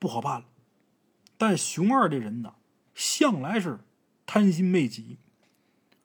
[0.00, 0.46] 不好办了。
[1.36, 2.54] 但熊二这人呢，
[2.94, 3.80] 向来是
[4.24, 5.18] 贪心未己，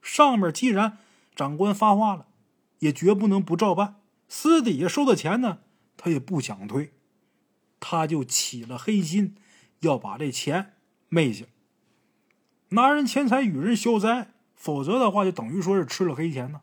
[0.01, 0.97] 上面既然
[1.33, 2.25] 长官发话了，
[2.81, 4.01] 也绝不能不照办。
[4.27, 5.59] 私底下收的钱呢，
[5.97, 6.91] 他也不想退，
[7.79, 9.35] 他就起了黑心，
[9.79, 10.73] 要把这钱
[11.09, 11.45] 昧下。
[12.69, 16.61] 拿人钱财与人消灾，否则的话就等于说是吃了黑钱呢。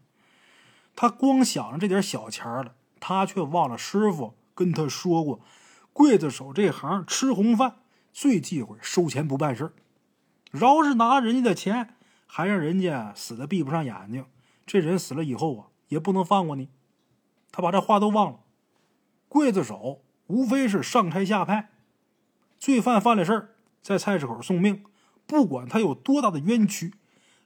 [0.96, 5.40] 他光想着这点小钱了，他却忘了师傅跟他说过，
[5.94, 7.76] 刽子手这行吃红饭，
[8.12, 9.72] 最忌讳收钱不办事儿
[10.50, 11.94] 饶是拿人家的钱，
[12.26, 14.24] 还让人家死的闭不上眼睛，
[14.66, 16.68] 这人死了以后啊，也不能放过你。
[17.50, 18.40] 他把这话都忘了。
[19.28, 21.70] 刽子手无非是上差下派，
[22.58, 24.84] 罪犯犯了事儿，在菜市口送命。
[25.26, 26.94] 不管他有多大的冤屈，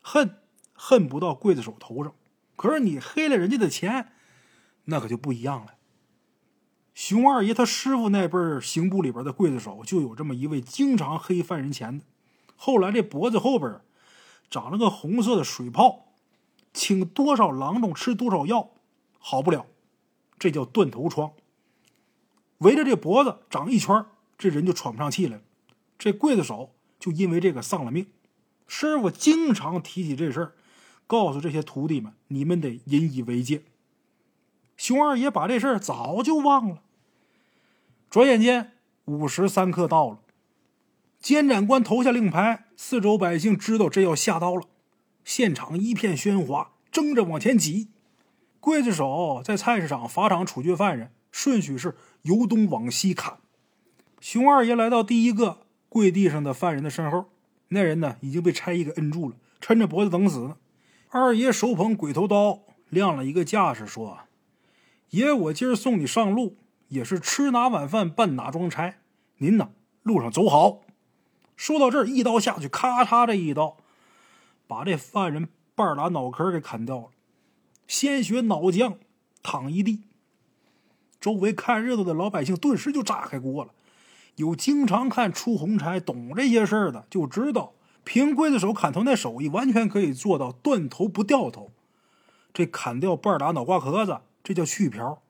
[0.01, 0.39] 恨
[0.73, 2.15] 恨不到刽子手头上。
[2.55, 4.13] 可是你黑了人家的钱，
[4.85, 5.75] 那可就不一样了。
[6.95, 12.05] 熊二爷他师傅那辈刑部里边的刽子手就有这么一位，经常黑犯人钱的。
[12.55, 13.81] 后来这脖子后边
[14.49, 16.12] 长了个红色的水泡，
[16.73, 18.71] 请多少郎中吃多少药，
[19.19, 19.67] 好不了，
[20.39, 21.33] 这叫断头疮。
[22.59, 24.07] 围着这脖子长一圈，
[24.39, 25.43] 这人就喘不上气来了。
[25.99, 26.75] 这刽子手。
[27.03, 28.07] 就因为这个丧了命，
[28.69, 30.53] 师傅经常提起这事儿，
[31.09, 33.65] 告诉这些徒弟们：“你们得引以为戒。”
[34.79, 36.81] 熊二爷把这事儿早就忘了。
[38.09, 38.75] 转眼间，
[39.07, 40.21] 午时三刻到了，
[41.19, 44.63] 监斩官投下令牌，四周百姓知道这要下刀了，
[45.25, 47.89] 现场一片喧哗，争着往前挤。
[48.61, 53.39] 刽子手在菜市场法场处决犯人，顺序是由东往西砍。
[54.21, 55.67] 熊二爷来到第一个。
[55.89, 57.27] 跪地上的犯人的身后，
[57.69, 60.57] 那人呢已经被差役给摁住了，抻着脖子等死呢。
[61.11, 64.21] 二爷手捧鬼头刀，亮了一个架势，说
[65.11, 66.57] ：“爷，我今儿送你上路，
[66.89, 68.95] 也是吃哪碗饭办哪桩差。
[69.37, 70.81] 您呢，路上走好。”
[71.59, 73.77] 说到这儿，一刀下去，咔嚓，这一刀
[74.73, 77.09] 把这犯人半拉脑壳给砍掉了，
[77.87, 78.95] 鲜血脑浆
[79.43, 80.05] 淌一地。
[81.21, 83.73] 周围看热闹的老百姓顿时就炸开锅了。
[84.37, 91.71] 有经常看出红差、懂这些事儿的，就知道凭刽子手砍头那手艺，完全可以做到断头不掉头。
[92.55, 95.21] 这砍掉半拉脑瓜壳子，这叫去瓢，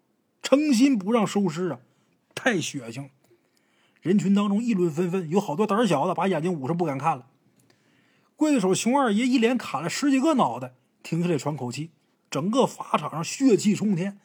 [0.41, 1.81] 诚心不让收尸啊！
[2.33, 3.09] 太血腥。
[4.01, 7.27] 人群当中议论纷纷，有好多胆小的把眼睛捂上不敢看了。
[8.43, 10.75] 刽子手熊二爷一连砍了十几个脑袋，
[11.05, 11.93] 停下来喘口气。
[12.29, 14.19] 整个法场上血气冲天。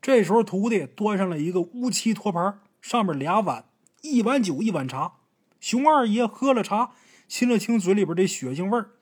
[0.00, 3.66] 这时候，徒弟端上了一个乌漆托盘，上面俩碗。
[4.00, 5.16] 一碗酒，一碗茶。
[5.60, 6.92] 熊二爷喝了茶，
[7.28, 8.92] 亲了亲嘴里边这血腥味儿。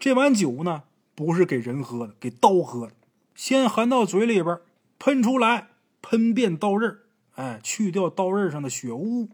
[0.00, 0.82] 这碗酒呢，
[1.14, 2.94] 不是给人喝的，给刀喝的。
[3.36, 4.58] 先含到嘴里边，
[4.98, 5.68] 喷出来，
[6.02, 6.98] 喷遍刀刃
[7.36, 9.28] 哎，去掉刀刃上的血污。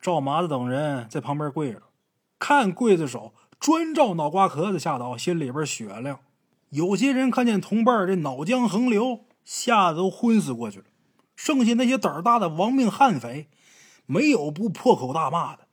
[0.00, 1.82] 赵麻子等人在旁边跪着，
[2.42, 6.18] 看刽子手专照脑瓜壳子下刀，心里边雪亮。
[6.70, 10.86] 有些人看见同伴这脑浆横流，吓得都昏死过去了。
[11.36, 13.46] 剩下那些胆儿大的亡命悍匪，
[14.06, 15.68] 没有不破口大骂的。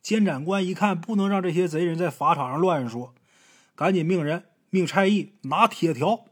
[0.00, 3.12] 监斩官一看不能让这些贼人在法场上乱说，
[3.74, 6.24] 赶紧命人命差役拿铁条，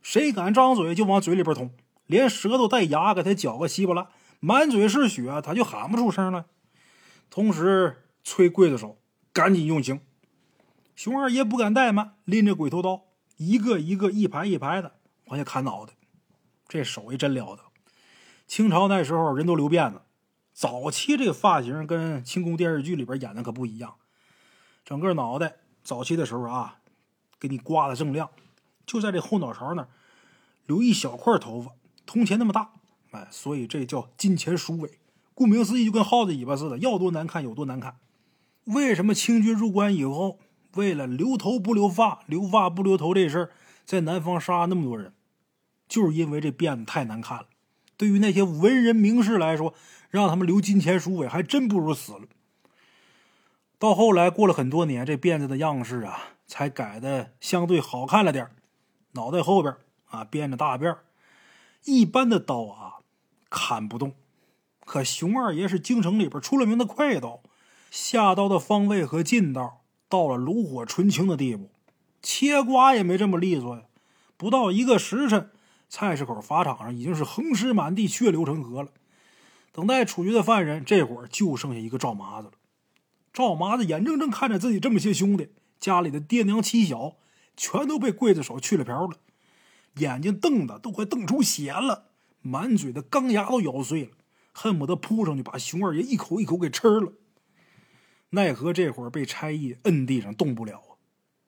[0.00, 1.72] 谁敢张嘴就往嘴里边捅，
[2.06, 4.06] 连舌头带牙给他搅个稀巴烂，
[4.38, 6.44] 满嘴是血，他就喊不出声来。
[7.28, 8.98] 同时催刽子手
[9.40, 10.02] 赶紧用刑。
[10.94, 13.04] 熊二爷不敢怠慢，拎着鬼头刀，
[13.38, 14.92] 一个一个、一排一排的
[15.28, 15.94] 往下砍脑袋，
[16.68, 17.62] 这手艺真了得。
[18.46, 20.02] 清朝那时候人都留辫子，
[20.52, 23.94] 早期这个发型跟清宫电视剧里边演的可不一样，
[24.84, 26.80] 整个脑袋早期的时候啊，
[27.38, 28.28] 给你刮的锃亮，
[28.84, 29.88] 就在这后脑勺那儿
[30.66, 31.72] 留一小块头发，
[32.04, 32.72] 铜钱那么大，
[33.12, 34.98] 哎，所以这叫金钱鼠尾。
[35.32, 37.96] 顾名思义，就跟耗子尾巴似的，要多难看有多难看。
[38.74, 40.38] 为什么清军入关以后，
[40.74, 43.50] 为了留头不留发、留发不留头这事儿，
[43.84, 45.12] 在南方杀那么多人，
[45.88, 47.46] 就是因为这辫子太难看了。
[47.96, 49.74] 对于那些文人名士来说，
[50.08, 52.20] 让他们留金钱鼠尾，还真不如死了。
[53.78, 58.48] 到后来过了很多年，这辫子的样式啊，才改的相对好看了点
[59.12, 59.74] 脑袋后边
[60.06, 60.96] 啊编着大辫
[61.84, 63.00] 一般的刀啊
[63.48, 64.14] 砍不动。
[64.84, 67.42] 可熊二爷是京城里边出了名的快刀，
[67.90, 71.70] 下刀的方位和劲道到了炉火纯青的地步，
[72.22, 73.82] 切瓜也没这么利索呀。
[74.36, 75.50] 不到一个时辰，
[75.88, 78.90] 菜市口法场上已经是横尸满地，血流成河了。
[79.72, 82.52] 等待处决的犯人，这会儿就剩下一个赵麻子了。
[83.32, 87.16] 赵麻子眼睁睁看着自己这么些兄弟，家里的爹娘妻小，
[87.56, 89.16] 全都被刽子手去了瓢了，
[89.96, 92.06] 眼睛瞪的都快瞪出血了，
[92.40, 94.10] 满嘴的钢牙都咬碎了。
[94.52, 97.12] 恨不得扑上去把熊二爷一口一口给吃了，
[98.30, 100.96] 奈何这会儿被差役摁地上动不了啊！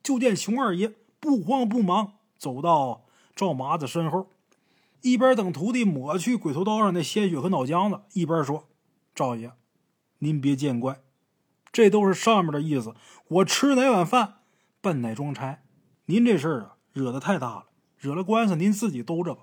[0.02, 3.04] 就见熊二爷不慌不忙走到
[3.36, 4.28] 赵麻子身后，
[5.02, 8.68] 一边等徒弟抹去鬼头刀上的鲜血和脑浆子，一边说
[9.14, 9.52] ：“赵爷，
[10.18, 11.00] 您别见怪，
[11.72, 12.94] 这都是上面的意思。
[13.28, 14.38] 我吃哪碗饭，
[14.80, 15.62] 办哪桩差。
[16.06, 17.66] 您这事儿啊，惹得太大了，
[17.96, 19.42] 惹了官司您自己兜着吧。”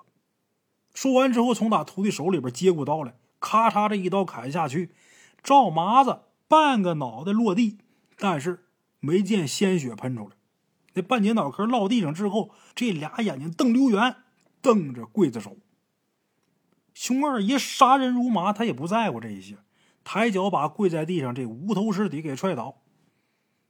[0.93, 3.15] 说完之后，从打徒弟手里边接过刀来。
[3.39, 4.93] 咔嚓，这一刀砍下去，
[5.41, 7.77] 赵麻子半个脑袋落地，
[8.17, 8.65] 但是
[8.99, 10.35] 没见鲜血喷出来。
[10.95, 14.17] 那半截脑壳落地上之后，这俩眼睛瞪溜圆，
[14.61, 15.55] 瞪着刽子手。
[16.93, 19.59] 熊二爷杀人如麻，他也不在乎这些，
[20.03, 22.81] 抬脚把跪在地上这无头尸体给踹倒。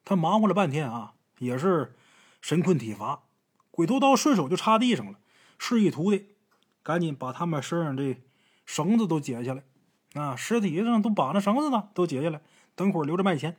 [0.04, 1.96] 他忙活了半天啊，也是
[2.42, 3.24] 神困体乏，
[3.70, 5.20] 鬼头刀顺手就插地上了。
[5.60, 6.30] 示意徒弟
[6.82, 8.18] 赶紧把他们身上这。
[8.66, 9.64] 绳子都解下来，
[10.14, 12.40] 啊，尸体上都绑着绳子呢，都解下来，
[12.80, 13.58] 等会儿留着卖钱。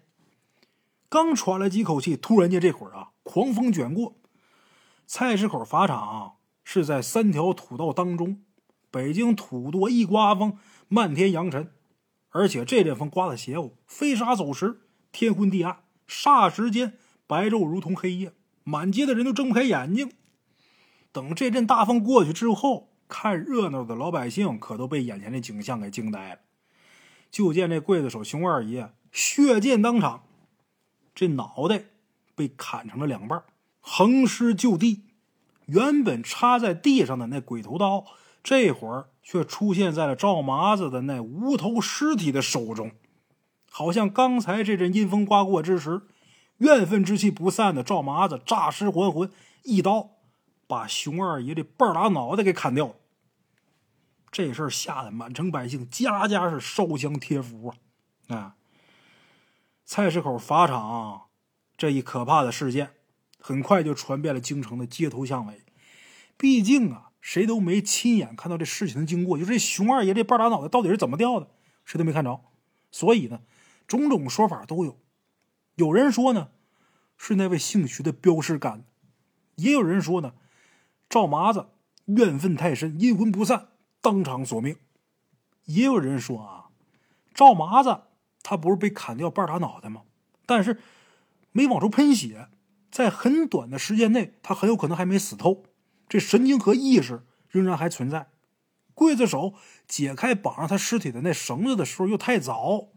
[1.10, 4.16] 刚喘了几口气，突然间这会儿啊，狂风卷过，
[5.06, 8.42] 菜市口法场是在三条土道当中，
[8.90, 10.56] 北京土多一刮风，
[10.88, 11.70] 漫天扬尘，
[12.30, 14.80] 而且这阵风刮的邪乎，飞沙走石，
[15.12, 16.94] 天昏地暗，霎时间
[17.26, 18.32] 白昼如同黑夜，
[18.64, 20.10] 满街的人都睁不开眼睛。
[21.12, 22.88] 等这阵大风过去之后。
[23.12, 26.38] 看热闹的老百姓可都被眼前的景象给惊呆了。
[27.30, 30.24] 就见这刽子手熊二爷血溅当场，
[31.14, 31.84] 这脑袋
[32.34, 33.42] 被砍成了两半，
[33.80, 35.04] 横尸就地。
[35.66, 38.04] 原本插在地上的那鬼头刀，
[38.42, 42.90] 这会儿却出现在了赵麻子的那无头尸体的手中。
[43.70, 46.02] 好像刚才这阵阴风刮过之时，
[46.58, 49.30] 怨愤之气不散的赵麻子诈尸还魂，
[49.62, 50.10] 一刀
[50.66, 52.94] 把熊二爷的半拉脑袋给砍掉了。
[54.30, 57.74] 这事儿吓得满城百姓家家是烧香贴符
[58.28, 58.36] 啊！
[58.36, 58.56] 啊，
[59.84, 61.22] 菜市口法场
[61.76, 62.92] 这一可怕的事件，
[63.40, 65.64] 很快就传遍了京城的街头巷尾。
[66.36, 71.50] 毕竟啊，谁都没亲眼看到这事情的经过，就这熊二爷这半拉脑袋到底是怎么掉的，
[71.84, 72.40] 谁都没看着。
[72.92, 73.40] 所以呢，
[73.88, 75.00] 种种说法都有。
[75.74, 76.50] 有人说呢，
[77.16, 78.84] 是那位姓徐的镖师干的；
[79.56, 80.34] 也有人说呢，
[81.08, 81.70] 赵麻子
[82.04, 83.68] 怨愤太深，阴魂不散。
[84.00, 84.76] 当场索命，
[85.66, 86.70] 也有人说啊，
[87.34, 88.02] 赵麻子
[88.42, 90.02] 他不是被砍掉半拉脑袋吗？
[90.46, 90.80] 但是
[91.52, 92.48] 没往出喷血，
[92.90, 95.64] 在很短的时间内，他很有可能还没死透，
[96.08, 98.28] 这神经和意识仍然还存在。
[98.94, 99.54] 刽子手
[99.86, 102.88] 解开绑上他尸体的那绳子的时候又太早，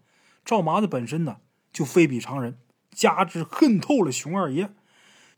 [0.43, 1.37] 赵麻子本身呢
[1.71, 2.59] 就非比常人，
[2.91, 4.73] 加之恨透了熊二爷，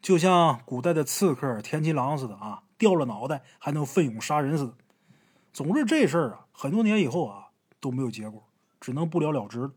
[0.02, 4.74] 就像古代的刺客田七郎似的啊，掉了脑袋还能奋勇杀人似的。
[5.56, 7.46] 总之，这事儿啊，很多年以后啊
[7.80, 8.44] 都没有结果，
[8.82, 9.72] 只能不了了之了。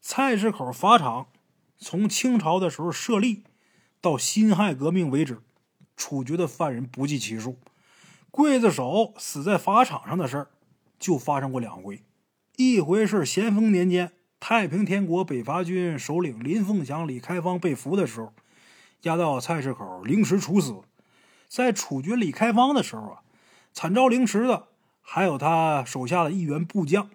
[0.00, 1.28] 菜市口法场
[1.78, 3.44] 从清朝的时候设立
[4.00, 5.40] 到辛亥革命为止，
[5.96, 7.60] 处决的犯人不计其数。
[8.32, 10.50] 刽子手死在法场上的事儿
[10.98, 12.02] 就发生过两回，
[12.56, 14.10] 一回是咸丰年间，
[14.40, 18.32] 太平天国北伐军首领林凤祥、李开芳被俘的时候，
[19.02, 20.80] 押到菜市口凌迟处死。
[21.46, 23.22] 在处决李开芳的时候啊，
[23.72, 24.70] 惨遭凌迟的。
[25.02, 27.10] 还有他手下的一员部将，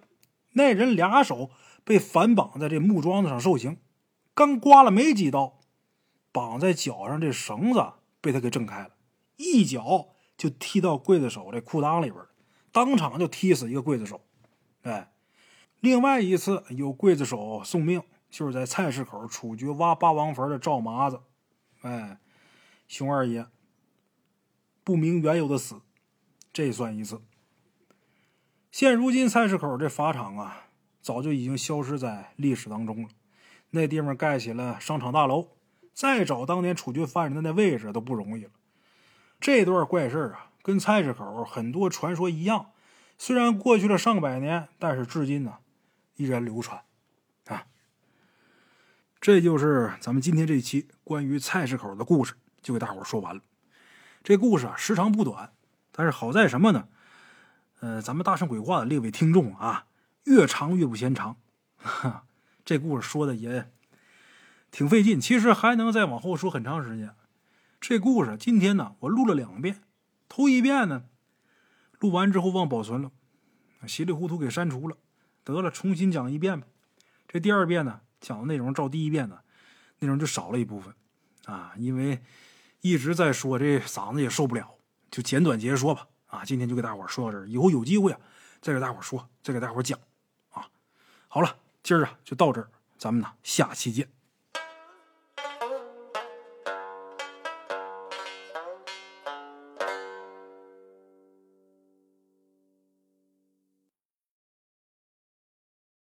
[0.52, 1.50] 那人俩手
[1.84, 3.78] 被反绑在这木桩子上受刑，
[4.36, 5.60] 刚刮了没几刀，
[6.32, 8.92] 绑在脚上这绳子被他给挣开了，
[9.38, 12.24] 一脚就踢到刽子手这裤裆里边
[12.72, 14.22] 当场就踢死一个刽子手。
[14.84, 15.12] 哎，
[15.80, 21.22] 另外一次有刽子手送命，就是在菜市口处决挖八王坟的赵麻子。
[21.82, 22.20] 哎，
[22.88, 23.48] 熊二爷
[24.84, 25.82] 不明缘由的死，
[26.54, 27.22] 这算一次。
[28.72, 30.68] 现如今菜市口这法场啊，
[31.02, 33.10] 早就已经消失在历史当中了。
[33.72, 35.50] 那地方盖起了商场大楼，
[35.94, 38.52] 再找当年处决犯人的那位置都不容易了。
[39.40, 42.72] 这段怪事啊，跟菜市口很多传说一样，
[43.18, 45.58] 虽然过去了上百年，但是至今呢，
[46.16, 46.82] 依然流传。
[47.48, 47.66] 啊，
[49.20, 53.42] 这就是咱们今天这期关于菜市口的故事，就给大伙说完了。
[54.24, 55.54] 这故事啊，时长不短，
[55.92, 56.88] 但是好在什么呢？
[57.80, 59.86] 呃，咱们大圣鬼话的列位听众啊，
[60.24, 61.38] 越长越不嫌长。
[61.78, 62.26] 哈，
[62.66, 63.72] 这故事说的也
[64.72, 67.16] 挺费劲，其实还能再往后说很长时间。
[67.80, 69.84] 这故事今天呢，我录了两遍。
[70.28, 71.06] 头一遍呢，
[72.00, 73.12] 录完之后忘保存了，
[73.88, 74.98] 稀里糊涂给删除了。
[75.44, 76.68] 得了，重新讲一遍吧。
[77.28, 79.40] 这第二遍呢，讲的内容照第一遍呢，
[80.00, 80.94] 内容就少了一部分
[81.46, 82.22] 啊，因为
[82.82, 84.76] 一直在说，这嗓子也受不了，
[85.12, 86.08] 就简短截说吧。
[86.28, 88.20] 啊，今天就给大伙说到这儿，以后有机会啊，
[88.62, 89.98] 再给大伙说，再给大伙讲。
[90.50, 90.68] 啊，
[91.28, 94.08] 好了，今儿啊就到这儿，咱们呢下期见。